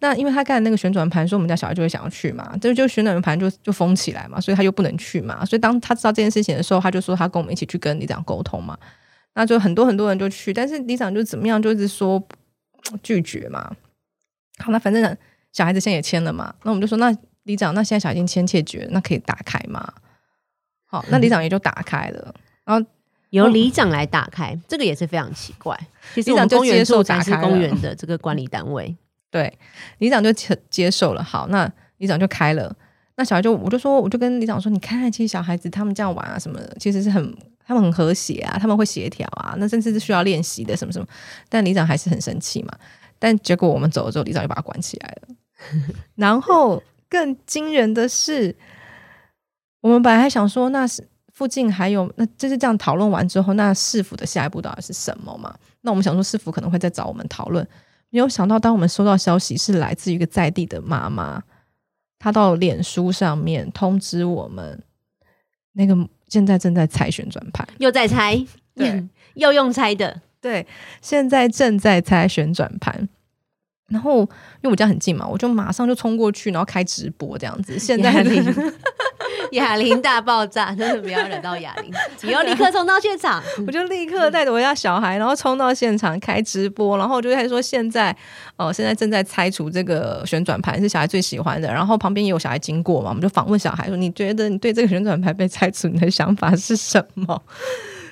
[0.00, 5.44] 那因为他盖那个旋转盘，所以我们家小孩就会想要去嘛，就就旋转盘就就封起来嘛，所以他就不能去嘛。
[5.44, 8.78] 所以当他知道这件事情的时候，他就说他跟我们一起去跟里长沟通嘛。
[9.34, 12.22] 那就很多很多人就去，但是里长就怎么样，就是说
[13.02, 13.74] 拒绝嘛。
[14.58, 15.16] 好，那反正
[15.52, 19.92] 小孩子现在也签了嘛，那我们就说，那里长，那现在小孩已经签切决，那可以打开吗？
[20.86, 22.32] 好，那里长也就打开了，
[22.64, 22.86] 然后
[23.30, 25.76] 由里长来打开，这个也是非常奇怪。
[26.14, 28.96] 其实里长就接受打开公园的这个管理单位。
[29.34, 29.52] 对，
[29.98, 31.20] 里长就接接受了。
[31.20, 32.72] 好，那里长就开了。
[33.16, 41.06] 那小孩就我就说，我就跟里长说，你看，其实小孩子他们这样玩啊，什么的，其实是很他们很和谐啊，他们会协调啊，那甚至是需要练习的，什么什么。
[41.48, 42.72] 但里长还是很生气嘛。
[43.18, 45.34] 但结果我们走了之后，里长就把他关起来了。
[46.14, 48.54] 然后更惊人的是，
[49.80, 55.52] 我们本来还想说，那是附近还有，那就是这样讨论完之后，那市府的下一步到底是什么嘛？
[55.80, 57.66] 那我们想说，市府可能会再找我们讨论。
[58.14, 61.42] 没有想到，当我们收到消息是来自一个在地的妈妈，
[62.16, 64.80] 她到脸书上面通知我们，
[65.72, 68.40] 那个现在正在猜旋转盘，又在猜，
[68.76, 70.64] 对， 又用猜的，对，
[71.02, 73.08] 现在正在猜旋转盘。
[73.88, 74.28] 然后因
[74.62, 77.76] 为我家很近嘛，我就马上就冲过去，然后开直播这样子。
[77.80, 78.12] 现在
[79.52, 83.42] 哑铃大爆炸，真的不要惹到哑铃， 你要立刻冲到现场。
[83.66, 88.14] 我就立刻带着我家小孩，然后冲到现场开直播，然后我就开始说现在
[88.56, 91.68] 哦，现在正在拆除这个旋转盘，是小孩最喜欢的。
[91.72, 97.40] 然后旁边也有小孩经过嘛，我们就访问小孩说：“你觉得你对这个旋转盘被拆除，你的想法是什么？”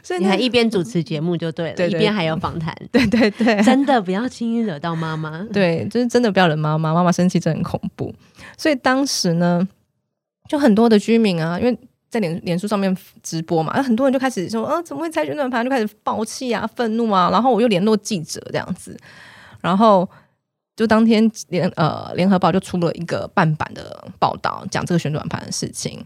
[0.04, 8.12] 所以你还一边主持节目就对了，一边还有访谈，对对对，真的不要轻易惹到妈妈，对，就是真的不要惹妈妈，妈妈生气真的很恐怖。
[8.58, 9.68] 所以当时呢，
[10.52, 11.78] 就很多的居民啊，因为
[12.10, 15.64] 在脸脸书上面直播嘛，很多人就开始说，啊，怎么会拆旋转盘？
[15.64, 18.94] 就开始暴气啊，愤怒啊，然后我又联络记者这样子，
[19.62, 20.06] 然后
[20.76, 26.04] 就当天联呃联合报就出了一个半版的报道，讲这个旋转盘的事情。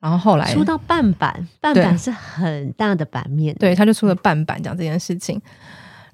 [0.00, 5.38] 然后后来出到半版，半版是很大的版面，对，他就出了半版讲这件事情。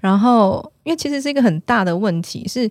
[0.01, 2.69] 然后，因为其实是一个很大的问题，是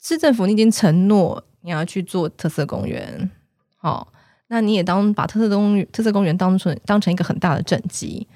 [0.00, 3.30] 市政府你已经承诺你要去做特色公园，
[3.76, 4.12] 好，
[4.52, 8.26] 那你也当把特色公特色公园当成当成一个很大的政绩，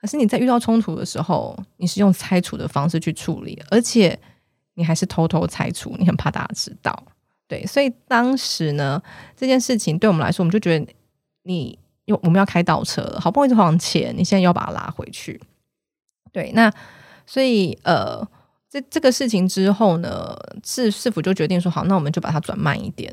[0.00, 4.18] 可是你在遇到冲突的时候，你是用拆除的方式去处理，而且
[4.74, 7.00] 你还是偷偷拆除，你很怕大家知道，
[7.46, 9.00] 对，所以当时呢，
[9.36, 10.86] 这件事情对我们来说，我们就觉得。
[11.42, 15.40] 你又我们要开倒车，好不容易往前，你现在又要把它拉回去。
[16.32, 16.70] 对，那
[17.26, 18.22] 所以呃，
[18.68, 23.12] 这这个事情之后呢，市市府就决定说，好，那我们就把它转慢一点，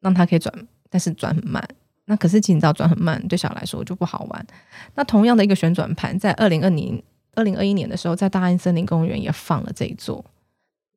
[0.00, 0.52] 让它可以转，
[0.90, 1.62] 但是转很慢。
[2.10, 4.46] 那可是，其实你知道，转很慢对小孩来说就不好玩。
[4.94, 7.02] 那同样的一个旋转盘，在二零二零
[7.34, 10.24] 二零二一年的时候，在大安森林公园也放了这一座，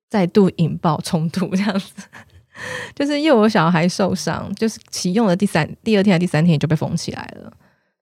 [0.10, 2.08] 再度引爆冲突，这样子。
[2.96, 7.52] 就是又有小孩受伤，就是启用了第三、第二天第三天就被封起来了。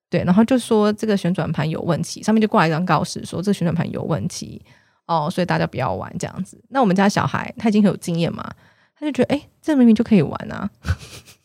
[0.10, 4.62] 对，然后就说这个旋转盘有问题，上面就挂一张告示说这个旋转盘有问题
[5.06, 6.60] 哦，所以大家不要玩这样子。
[6.70, 8.44] 那我们家小孩他已经很有经验嘛，
[9.00, 10.70] 他就觉得哎，这明明就可以玩啊。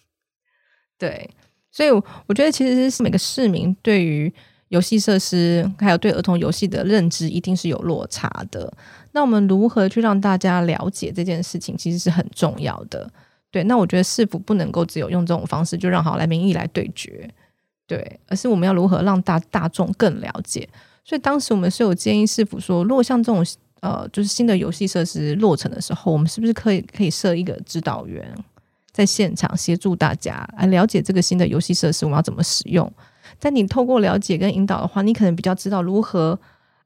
[0.98, 1.28] 对，
[1.74, 4.32] 所以我觉得其实是每个市民对于
[4.68, 8.72] 游戏设施还有对儿童游戏的认知一定是有落差的。
[9.10, 13.10] 那我们如何去让大家了解这件事情，其实是很重要的。
[13.50, 17.28] 对，那我觉得市府不能够只有用这种方式就让好来民意来对决，
[17.88, 20.68] 对，而是我们要如何让大大众更了解。
[21.04, 23.44] 所以当时我们是有建议市府说，如果像这种
[23.80, 28.32] 呃，就是新的游戏设施落成的时候，我们是不是可以可以设一个指导员
[28.94, 32.90] 在现场协助大家来了解这个新的游戏设施我们要怎么使用？
[33.40, 36.38] 但你透过了解跟引导的话，你可能比较知道如何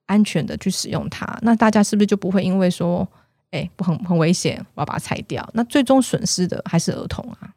[0.07, 1.39] 安全的去使用它。
[1.43, 3.07] 那大家是不是就不会因为说，
[3.51, 5.47] 哎，不很很危险，我要把它拆掉？
[5.53, 7.51] 那最终损失的还是儿童啊？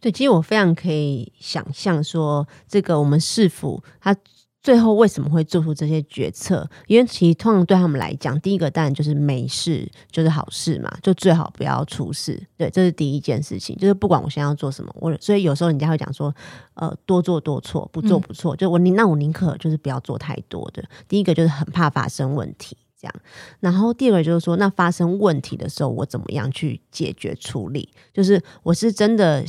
[0.00, 4.14] 对，其实我非常可以想象说，这个我们市府他。
[4.64, 6.66] 最后为什么会做出这些决策？
[6.86, 12.42] 因为其实通常对他们来讲，第一个当然就是没事就是好事嘛，就最好不要出事。
[12.56, 13.76] 对，这是第一件事情。
[13.76, 16.34] 就是不管我现在要做什么，我所以有时候人家会讲说，
[16.72, 18.56] 呃，多做多错，不做不错。
[18.56, 20.82] 就我宁那我宁可就是不要做太多的。
[21.06, 23.14] 第一个就是很怕发生问题，这样。
[23.60, 27.90] 然后第二个就是说，那发生问题的时候，我怎么样去解决处理？
[28.14, 29.44] 就是我是真的。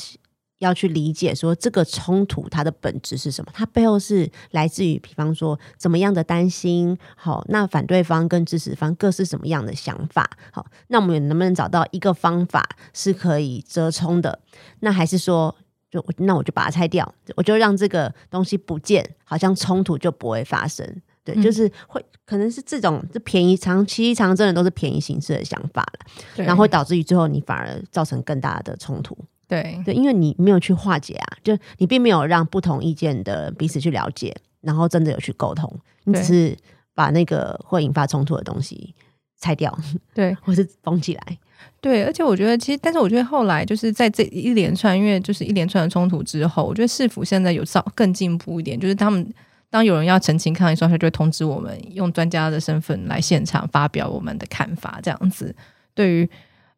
[0.59, 3.51] 要去理解说这个冲突它的本质是什么？
[3.53, 6.97] 它背后是来自于，比方说怎么样的担心？
[7.15, 10.29] 好，那反对方跟支持方各是什么样的想法？
[10.51, 14.39] 好，那我们能不能找到一个方法是可以折冲的？
[14.79, 15.53] 那还是说，
[15.91, 21.01] 就那我就把它拆掉，我就让这个东西不见，好像冲突就不会发生？
[21.23, 29.17] 对，就是会可能是这种这便宜长期长真的都是便宜形式的想法了，然后会导致于最后你反而造成更大的冲突。
[29.47, 35.71] 对对，因为你没有去化解啊，就你并没有让不同意见的彼此去了解，然后真的有去沟通，
[36.05, 36.57] 你只是
[36.93, 38.95] 把那个会引发冲突的东西
[39.39, 39.77] 拆掉，
[40.13, 41.37] 对， 或是封起来。
[41.79, 49.31] 对，而且我觉得其实，但是我觉得后来就是在这一连串，因为就是一连串的冲突之后，我觉得市府现在有稍更进步一点，就是他们
[49.69, 55.55] 当有人要澄清抗议时候，他就会通知我们，用专家的身份来现场发表我们的看法，这样子
[55.93, 56.29] 对于。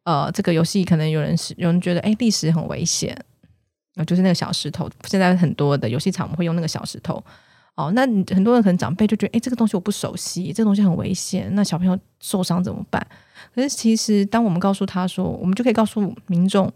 [0.08, 3.14] 呃，这个游戏可能有人是有人觉得，哎，历史很危险，
[3.96, 4.88] 啊，就是那个小石头。
[5.06, 7.22] 现在很多的游戏场我们会用那个小石头，
[7.74, 13.06] 哦，那很多人可能长辈就觉得，哎，这个东西我不熟悉，这东西很危险，那小朋友受伤怎么办？
[13.54, 16.72] 可是其实，当我们告诉他说，我们就可以告诉民众，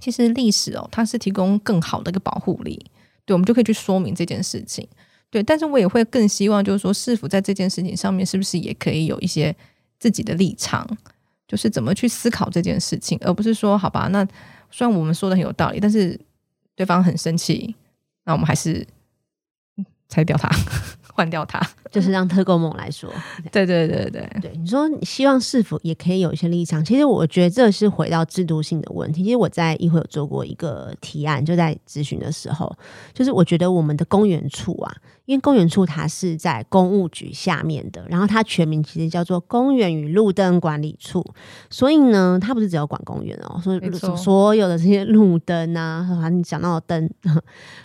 [0.00, 2.82] 其实历史哦，它是提供更好的一个保护力，
[3.26, 4.88] 对，我们就可以去说明这件事情，
[5.28, 5.42] 对。
[5.42, 9.54] 但是我也会更希望，就是说，是否在这件事情上面，是不是也可以有一些
[9.98, 10.88] 自己的立场？
[11.48, 14.24] 就是怎么去思考这件事情，而不是说好吧，那
[14.70, 16.20] 虽然我们说的很有道理，但是
[16.76, 17.74] 对方很生气，
[18.24, 18.86] 那我们还是
[20.08, 20.48] 拆掉它，
[21.18, 23.12] 换掉它， 就是让特工梦来说。
[23.50, 26.84] 对对对对对，你说你希望是否也可以有一些立场？
[26.84, 29.24] 其实我觉得这是回到制度性的问题。
[29.24, 32.72] 其实我在议会有做过一个提案，就在咨询的时候，
[33.12, 34.94] 就是我觉得我们的公园处啊。
[35.26, 41.22] 因为公园处它是在公务局下面的，然后它全名其实叫做公园与路灯管理处，
[41.68, 47.10] 所以呢，它不是只有管公园哦，所以所有的这些路灯啊， 你讲到灯，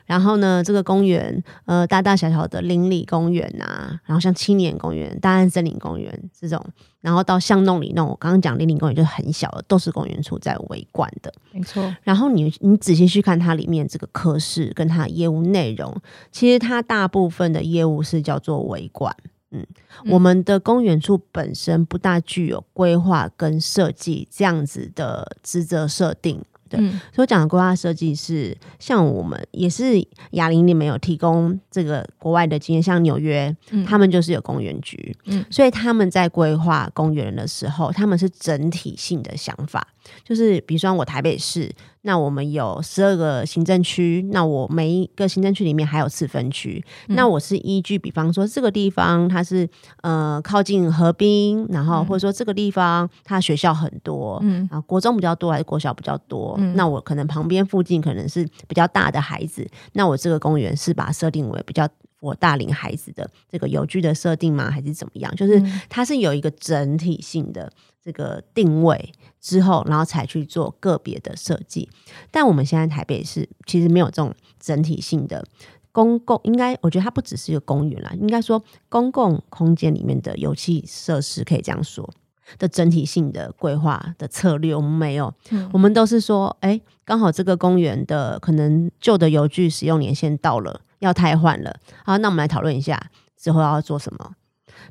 [0.06, 6.64] 然后呢，这个公园呃大大小小的邻里公园啊，然后像青年公园、大安森林公园这种。
[7.02, 11.94] 然后到巷弄里弄，我刚刚讲林林公园就是很小的，都是公园处在围观的，没错。
[12.02, 15.94] 然后你你仔细去看它里面这个科室跟它业务内容，
[16.32, 19.14] 其实它大部分的业务是叫做围观。
[19.52, 19.68] 嗯，
[20.06, 26.42] 我们的公园处本身不大具有规划跟设计这样子的职责设定。
[26.80, 33.56] 嗯，所以讲的规划设计是像我们也是哑铃里面有提供这个国外的经验，像纽约，
[33.86, 39.88] 他们就是有公园局，嗯，所以他们在规划公园的时候，他们是整体性的想法，
[40.24, 41.72] 就是比如说我台北市。
[42.06, 46.84] 那我们有十二个行政区，那我每一个行政区里面还有次分区。
[47.08, 49.66] 那我是依据，比方说这个地方它是
[50.02, 56.58] 呃靠近河滨，然后或者说这个地方它学校很多，嗯，啊国中比较多还是国小比较多？
[56.76, 61.88] 那我可能旁边附近可能是比较大的孩子，那我这个公园是把它设定为比较
[62.20, 64.70] 我大龄孩子的这个有居的设定吗？
[64.70, 65.34] 还是怎么样？
[65.38, 67.72] 就是它是有一个整体性的
[68.04, 69.14] 这个定位。
[69.44, 71.90] 之后，然后才去做个别的设计。
[72.32, 75.46] 但我们现在台北市其实没有这种整体性的
[75.92, 82.10] 公共，应该我觉得它不只是一个公园啦，应该说公共空间里面的游戏设施，可以这样说
[82.58, 85.34] 的整体性的规划的策略，我们没有。
[85.74, 91.76] 我们都是说，哎，刚好这个公园的可能旧的游具使用年限到了，要汰换了。
[92.06, 94.36] 好，那我们来讨论一下之后要做什么。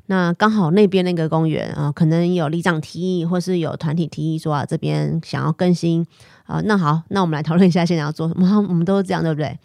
[0.07, 6.05] 那刚好那边那个公园啊，可能有里长提议，或是有团体提议说啊，这边想要更新
[6.45, 6.61] 啊。
[6.65, 8.43] 那好，那我们来讨论一下现在要做什么。
[8.67, 9.57] 我们都是这样，对不对？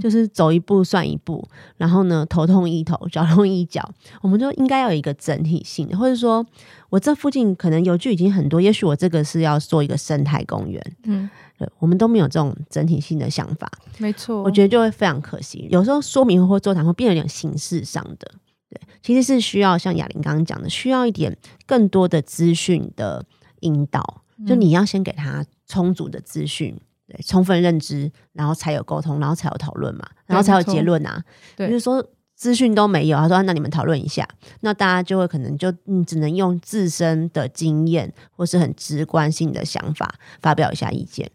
[0.00, 3.88] 就是走一步算一步，然后呢，头痛医头，脚痛医脚，
[4.20, 6.44] 我们就应该要有一个整体性，或者说
[6.90, 10.80] 我这附近可能有具已经很多，也许我这个是要做一个生态公园。
[11.04, 11.28] 嗯，
[11.58, 15.66] 对，我们都没有这种整体性的想法，没错，我觉得就会非常可惜。
[15.70, 18.30] 有时候说明或座谈会变得有点形式上的。
[18.68, 21.36] 对，其实是需要像雅玲刚刚讲的，需要一点
[21.66, 23.24] 更多的资讯的
[23.60, 31.22] 引导，就你要先给他充足的资讯，对，充分认知，然后才有沟通，然后才有讨论嘛，然后才有结论啊。
[31.56, 32.04] 对，就是说
[32.34, 34.28] 资讯都没有，他说那你们讨论一下，
[34.60, 41.30] 那大家就会可能就嗯只能用自身的经验或是很直观性的想法发表一下意见，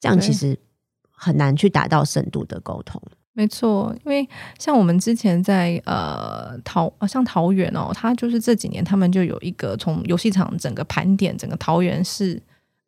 [0.00, 0.58] 这样其实
[1.10, 3.00] 很难去达到深度的沟通。
[3.38, 4.26] 没错，因为
[4.58, 12.40] 像我们之前在呃桃像桃园哦，它就是这几年他们就有一个从游戏场整个盘点整个桃园市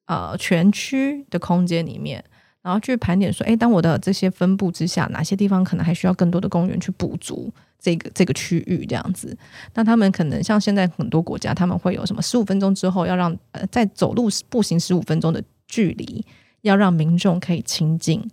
[0.07, 2.25] 呃全区的空间里面，
[2.63, 9.37] 然后去盘点说，哎，当我的这些分布之下，哪些地方可能还需要更多的公园去补足这个这个区域这样子？
[9.75, 16.25] 那他们可能像现在很多国家，他们会有什么十五分钟之后要让呃在走路步行十五分钟的距离，
[16.63, 18.27] 要让民众可以亲近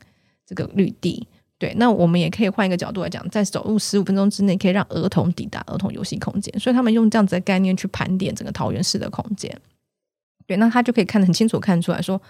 [0.46, 1.28] 这个绿地。
[1.58, 6.54] 对，那我们也可以换一个角度来讲，在走路十五分钟之内，可以让儿童抵达儿童游戏空间。
[6.60, 9.58] 所以他们用这样子的概念去盘点整个桃园市的空间。
[10.46, 12.22] 对，那他就可以看得很清楚，看出来说，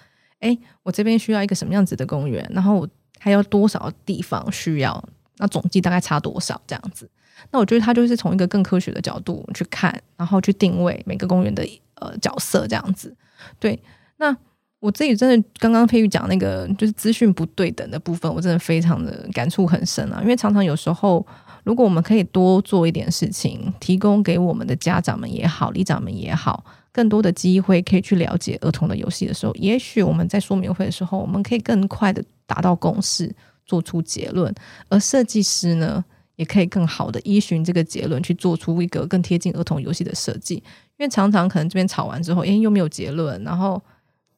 [0.42, 5.04] 哎，我这边需要一个什么样子的公园，然后还要多少地方需要，
[5.38, 7.10] 那总计大概差多少这样子。
[7.50, 13.16] 那我觉得他就是从一个更科学的角度去看，然后去定位每个公园的呃角色这样子。
[13.60, 13.82] 对，
[14.18, 14.38] 那。
[14.82, 20.20] 我自己真的刚刚佩玉讲那个就是资讯不对等的部分，我真的非常的感触很深啊。
[20.22, 21.26] 因为常常有时候，
[21.64, 33.34] 如果我们可以多做一点事情，提供给我们的家长们也好、里长们也好，更多的机会可以去了解儿童的游戏的时候，也许我们在说明会的时候，我们可以更快的达到共识，
[33.66, 34.54] 做出结论。
[34.90, 36.04] 而设计师呢，
[36.36, 40.56] 也可以更好的依循这个结论去做出一个更贴近儿童游戏的设计。
[40.98, 43.82] 因为常常可能这边吵完之后，哎，又没有结论，然后。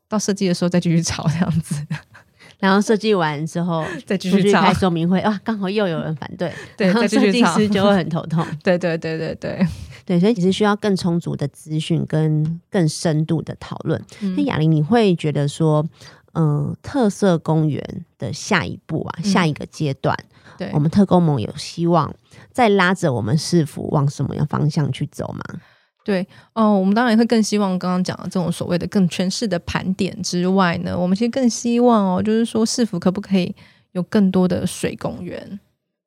[0.09, 1.75] 到设计的时候再继续吵这样子，
[2.59, 8.45] 然后设计完之后 再继续开说明会啊，刚好又有人反对，对，设计师就会很头痛。
[8.63, 9.67] 对对对对对。
[10.05, 14.01] 对，所以其实需要更充足的资讯跟更深度的讨论。
[14.37, 15.85] 那雅玲，你会觉得说，
[16.33, 17.83] 嗯，特色公园
[18.17, 20.17] 的下一步啊，下一个阶段，
[20.57, 20.69] 对。
[20.71, 22.15] 我们特工盟有希望
[22.53, 25.59] 再拉着我们市府往什么样方向去走吗？
[26.07, 33.53] 对哦，我们当然也会更希望刚刚讲的这种所谓的更全市的盘点之外呢，我们其实更希望哦，就是说市府可不可以
[33.91, 35.59] 有更多的水公园，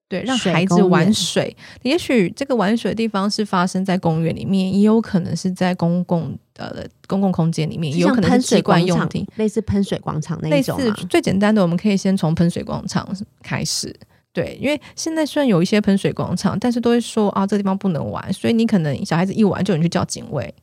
[0.08, 1.54] 对，让孩子玩水。
[1.82, 10.78] 也许这个玩水的地方是发生在公园里面，也有可能是在公共呃公共空间里面，也有可能是水惯用地，类似喷水广场那种。
[10.78, 13.06] 类似最简单的，我们可以先从喷水广场
[13.42, 13.94] 开始。
[14.32, 20.54] 对，因为现在虽然有一些喷水广场，但是都会说啊，这地方不能玩，所以你可能小孩子一玩就你去叫警卫。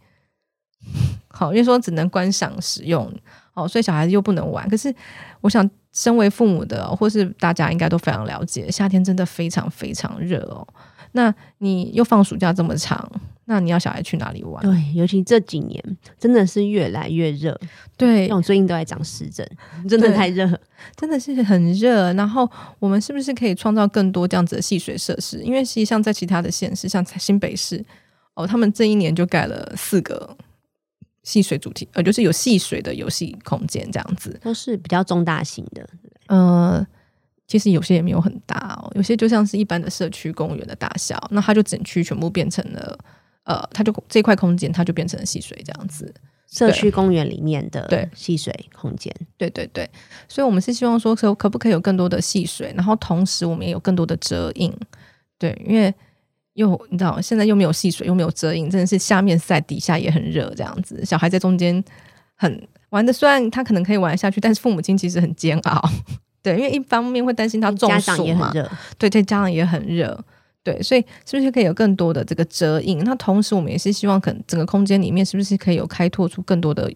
[1.28, 3.12] 好，因为说只能观赏使用，
[3.54, 4.68] 哦，所以小孩子又不能玩。
[4.70, 4.94] 可是，
[5.42, 10.66] 我想身为父母的，或是大家应该都非常了解，夏天真的非常非常热哦。
[11.12, 13.12] 那你又放暑假这么长，
[13.50, 14.62] 那你要小孩去哪里玩？
[14.62, 15.82] 对，尤其这几年
[16.20, 17.58] 真的是越来越热。
[17.96, 19.50] 对，我最近都在长湿疹，
[19.88, 20.48] 真的太热，
[20.96, 22.12] 真的是很热。
[22.14, 25.42] 然后我们是不是可以创造更多这样子的戏水设施？
[25.42, 27.84] 因为实际上在其他的县市，像新北市
[28.34, 30.36] 哦，他们这一年就盖了四个
[31.24, 35.90] 戏水主题，呃，就是有戏水的游戏空间，这样子都是比较中大型的，
[36.28, 36.86] 呃。
[37.50, 43.00] 其实有些也没有很大哦，有些就像是一般的社区公园的大小，那它就整区全部变成了，
[43.48, 46.14] 呃，它就这块空间它就变成了戏水这样子，
[46.52, 48.08] 社区公园里面的对。
[48.14, 49.90] 戏水空间，对对对，
[50.28, 54.74] 所以我们是希望说可可不可以有更多的戏水，然后同时我们也有更多的遮荫，
[55.40, 55.94] 对，因为
[56.54, 61.82] 又你知道现在又没有戏水又没有遮荫，真的是下面晒底下也很热这样子，小孩在中间
[62.36, 65.90] 很玩的，虽然他可能可以玩下去，但是父母亲其实很煎熬。
[66.44, 68.52] 对，因为一方面会担心他中暑嘛，
[68.98, 70.18] 对，对，家长也很热，
[70.68, 73.02] 对，所以是不是可以有更多的这个遮影？
[73.06, 76.92] 那同时我们也是希望，可能整个空间里面是不是可以有开拓出更多的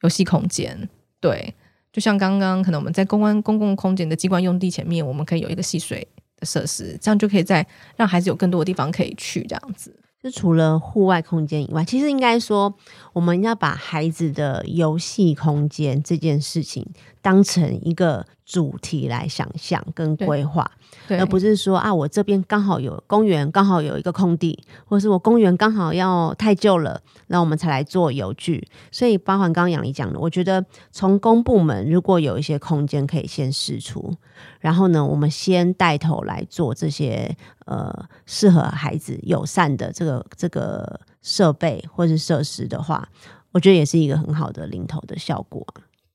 [0.00, 0.88] 游戏空间？
[1.20, 1.54] 对，
[1.92, 6.04] 就像刚刚可能我们在公安公共空间的机关用地前面，我们可以有一个戏水
[6.38, 7.64] 的设施，这样就可以在
[7.94, 9.96] 让孩子有更多的地方可以去，这样子。
[10.20, 12.74] 就除了户外空间以外，其实应该说，
[13.12, 16.84] 我们要把孩子的游戏空间这件事情
[17.20, 20.70] 当成一个主题来想象跟规划，
[21.08, 28.68] 而不是说啊，我这边刚好有公园，刚好有一个空地，或者是我公园刚好要太旧了，那我们才来做游具。
[28.90, 34.14] 所以，包含刚刚杨丽讲的，我觉得从公部门如果有一些空间可以先试出，
[34.60, 37.34] 然后呢，我们先带头来做这些
[37.64, 40.24] 呃适合孩子友善的这个。
[40.36, 43.08] 这个设备或是设施的话，
[43.52, 45.64] 我觉得也是一个很好的领头的效果。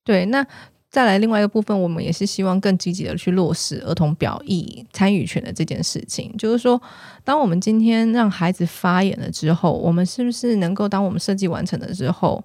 [0.04, 0.46] 对，那
[0.90, 6.34] 再来另外一个部分，我们也是希望更积极的去落实儿童表意参与权的这件事情。
[6.38, 6.82] 就是说，
[7.24, 12.44] 当我们今天让孩子发言了之后，我们是不是能够当我们设计完成了之后，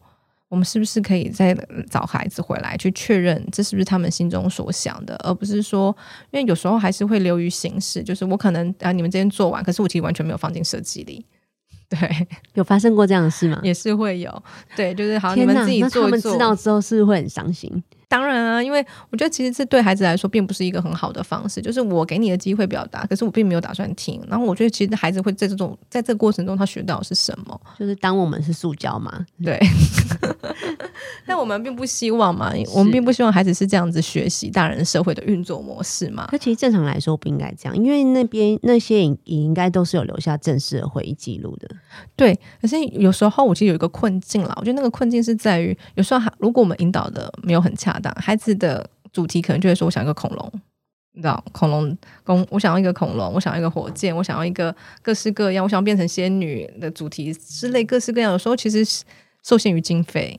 [0.49, 1.57] 我们是不是可以再
[1.89, 5.97] 找孩子回来去确认这是不是他们心中所想的，而不是说，
[6.31, 11.25] 因为有时候还是会流于形式，就是我可能啊，你们今天做完，可是我其实完全没有放进设计里。
[11.89, 13.61] 对，有发生过这样的事吗？
[13.63, 14.43] 也是会有，
[14.75, 17.71] 对，就是好，你们自己做他们知道之后是会很伤心。
[18.13, 24.23] 当然啊，因为我觉得其实这对孩子来说并不是一个很好的方式，就是我给你的机会表达，可是我并没有打算听。
[24.29, 27.59] 然后我觉得其实孩子会在这种在这个过程中，他学到是什么？
[27.79, 29.59] 就是当我们是塑胶嘛，对。
[31.25, 36.27] 但我们并不希望嘛，我们并不希望孩子是这样子学习大人社会的运作模式嘛。
[36.27, 41.69] 可其实正常来说不应该这样，因为那边那些也应该都是有留下正式的会议记录的。
[42.15, 47.99] 对，可是有时候我其实有一个困境啦，我觉得那个困境是在于，有时候如果我们引导的没有很恰。
[48.17, 50.53] 孩子的主题可能就会说：“我想要一个恐龙，
[51.13, 58.33] 你知道，恐龙公，我想要一个恐龙，我想要一个火箭，我想要一个各式各样，我想要变成仙女的主题之类，各式各样。
[58.33, 58.85] 有时候其实
[59.43, 60.39] 受限于经费，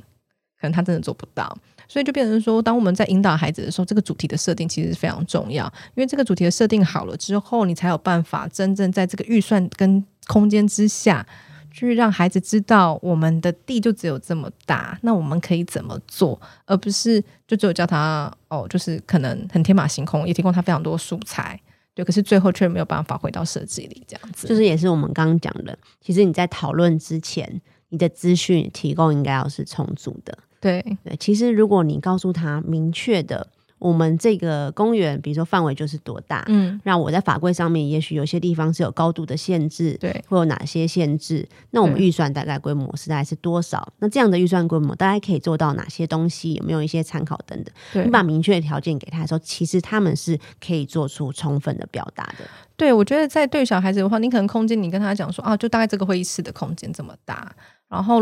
[0.60, 1.56] 可能他真的做不到，
[1.88, 11.26] 所以就变成说，当我们在引导孩子的时候，这个主题的设定其实非常重要，因为这个主题的设定好了之后，你才有办法真正在这个预算跟空间之下。”
[11.74, 21.60] 去让孩子知道我们的地就只有这么大，那我们可以怎么做，而不是就只有叫他哦，就是可能很天马行空，也提供他非常多素材，
[21.96, 24.48] 对，可是最后却没有办法回到设计里这样子。
[24.48, 27.60] 就是也是我们刚刚讲的，其实你在讨论之前，
[27.90, 30.38] 你的资讯提供应该要是充足的。
[30.62, 33.48] 对对，其实如果你告诉他明确的。
[33.84, 41.46] 我们这个公园，比如说范围就是多大，嗯，那我在法规上面，也许有些地方是有高度的限制，对，会有哪些限制？
[41.72, 43.92] 那我们预算大概规模是大概是多少？
[44.00, 46.54] 那这样的预算规模，大概可以做到哪些东西？
[46.54, 48.06] 有没有一些参考等等？
[48.06, 52.46] 你把明确的条件给他的时候，其实他们是可以做出充分的表达的。
[52.78, 57.54] 对，我觉得在对小孩子的话，你可能空间，你跟他讲说啊，就大概这个会议室的空间这么大，
[57.90, 58.22] 然后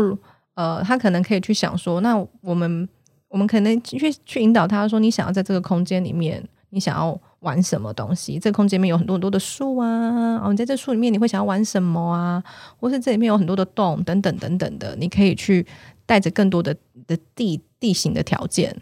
[0.54, 2.88] 呃，他可能可以去想说，那我们。
[3.32, 8.38] 我们可能去去引导他说：“你想要在这个空间里面，你想要玩什么东西？
[8.38, 12.44] 这个空间里面有很多很多的树啊，哦，你在这树里面你会想要玩什么啊？
[12.78, 15.66] 或是这里面有很多的洞等等等等的，你可以去
[16.04, 16.76] 带着更多的
[17.06, 18.76] 的地地形的条件，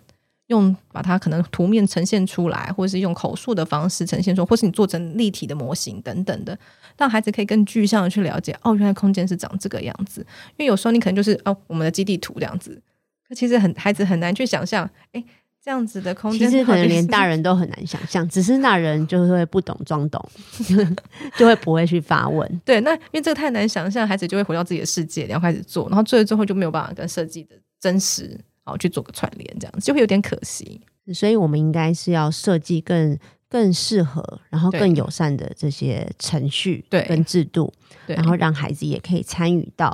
[0.49, 6.59] 用把它可能图面呈现出来，或者是用口述的方式呈现出，或是你做成立体的模型等等的，
[6.99, 10.23] 让孩子可以更具象的去了解哦，原来空间是长这个样子。
[10.57, 12.83] 因为有时候你可能就是哦，我们的基地图这样子。”
[13.35, 15.25] 其实很孩子很难去想象，哎，
[15.63, 20.29] 这样子的空间，其实可能连大人都很难想象，只是大人就会不懂装懂，
[21.37, 22.61] 就会不会去发问。
[22.65, 30.81] 对，那因为这个太难想象，孩子就会回到自己的世界，然后开始做，然后做了之后就没有办法跟设计的真实哦去做个串联，这样子就会有点可惜。
[31.15, 33.19] 所以我们应该是要设计更。
[33.53, 37.75] 更适合，然后更友善的这些程序跟制度，
[38.07, 39.93] 然后让孩子也可以参与到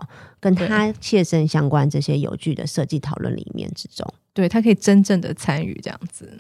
[0.55, 4.07] 跟他切身相关这些有趣的设计讨论里面之中。
[4.33, 6.31] 对他可以真正的参与这样子。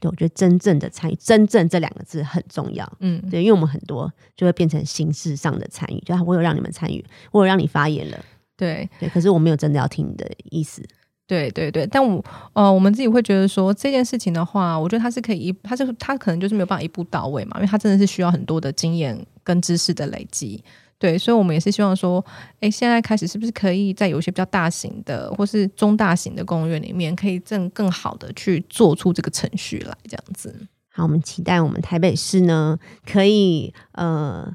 [0.00, 2.90] 对，我觉得真正的参与，真正这两个字很重要。
[2.98, 8.18] 嗯，对，因为我们很多就会变成形式上的参与，就我有让你们参与，我有让你发言了。
[8.56, 10.82] 对对，可是我没有真的要听你的意思。
[11.24, 20.62] 对对对，但我呃，我们自己会觉得说这件事情的话，我觉得它是可以一，它是它可能就是没有办法一步到位嘛，因为它真的是需要很多的经验跟知识的累积。
[21.02, 22.24] 对，所以我们也是希望说，
[22.60, 30.54] 哎，现在开始是不是可以在有些比较大型的或是中大型的公园里面，可以更更好的去做出这个程序来，这样子。
[30.92, 34.54] 好，我们期待我们台北市呢，可以呃。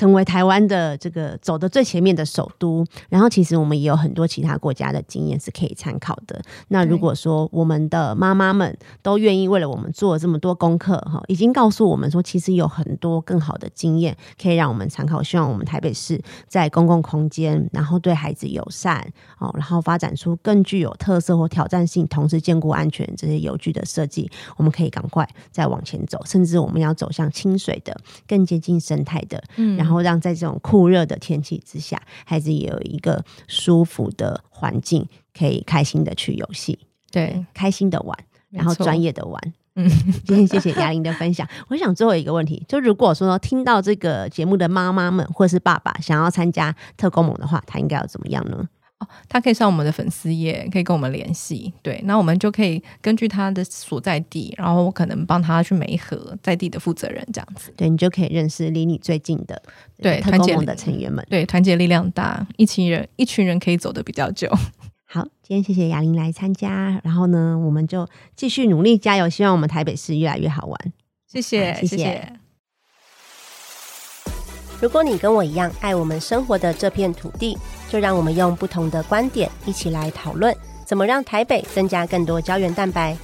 [0.00, 6.40] 成为台湾的这个走的最前面的首都，然后其实我们也有很多其他国家的经验是可以参考的。
[6.68, 15.22] 那如果说我们的妈妈们都愿意为了我们做这么多功课，哈，已经告诉我们说，其实有很多更好的经验可以让我们参考。
[15.22, 19.06] 希望我们台北市在公共空间，然后对孩子友善，
[19.38, 27.94] 哦，然后发展出更具有特色或挑战性，同时兼顾安全这些有趣的设计，我们可以赶快再往前走，甚至我们要走向清水的、
[28.26, 29.76] 更接近生态的，嗯。
[29.76, 36.78] 然后让在这种酷热的天气之下，孩子也有一个舒服的环境，可以开心的去游戏，
[37.10, 38.16] 对，开心的玩，
[38.50, 39.40] 然后专业的玩。
[39.76, 39.88] 嗯，
[40.26, 41.46] 今天谢谢雅玲的分享。
[41.68, 48.68] 我想最后一个问题，就如果说听到这个节目的妈妈们或是爸爸想要参加特工盟的话，他应该要怎么样呢？
[49.00, 51.72] 哦，他可以上我们的粉丝页，可以跟我们联系。
[51.82, 57.72] 对，那我们就可以根据他的所在地，然后我可能帮他去媒合在地的负责人，这样子。
[57.76, 59.60] 对你就可以认识离你最近的
[60.02, 61.26] 对团结的成员们。
[61.30, 64.50] 对，团结力量大，一群人一群人可以走得比较久。
[65.12, 70.92] 好，今天谢谢雅玲来参加，然后呢，我们就继续努力加油，希望我们台北市越来越好玩。
[71.26, 72.32] 谢谢，谢谢。
[74.80, 77.58] 如果你跟我一样爱我们生活的这片土地，
[77.90, 83.14] 就让我们用不同的观点一起来讨论，怎么让台北增加更多胶原蛋白。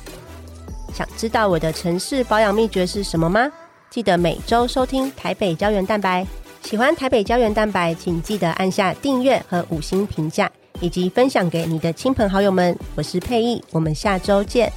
[0.92, 3.50] 想知道我的城市保养秘诀是什么吗？
[3.88, 6.26] 记得每周收听台北胶原蛋白。
[6.62, 10.50] 喜欢台北胶原蛋白，请记得按下订阅和五星评价，
[10.80, 12.76] 以及分享给你的亲朋好友们。
[12.96, 14.72] 我是佩意，我们下周见。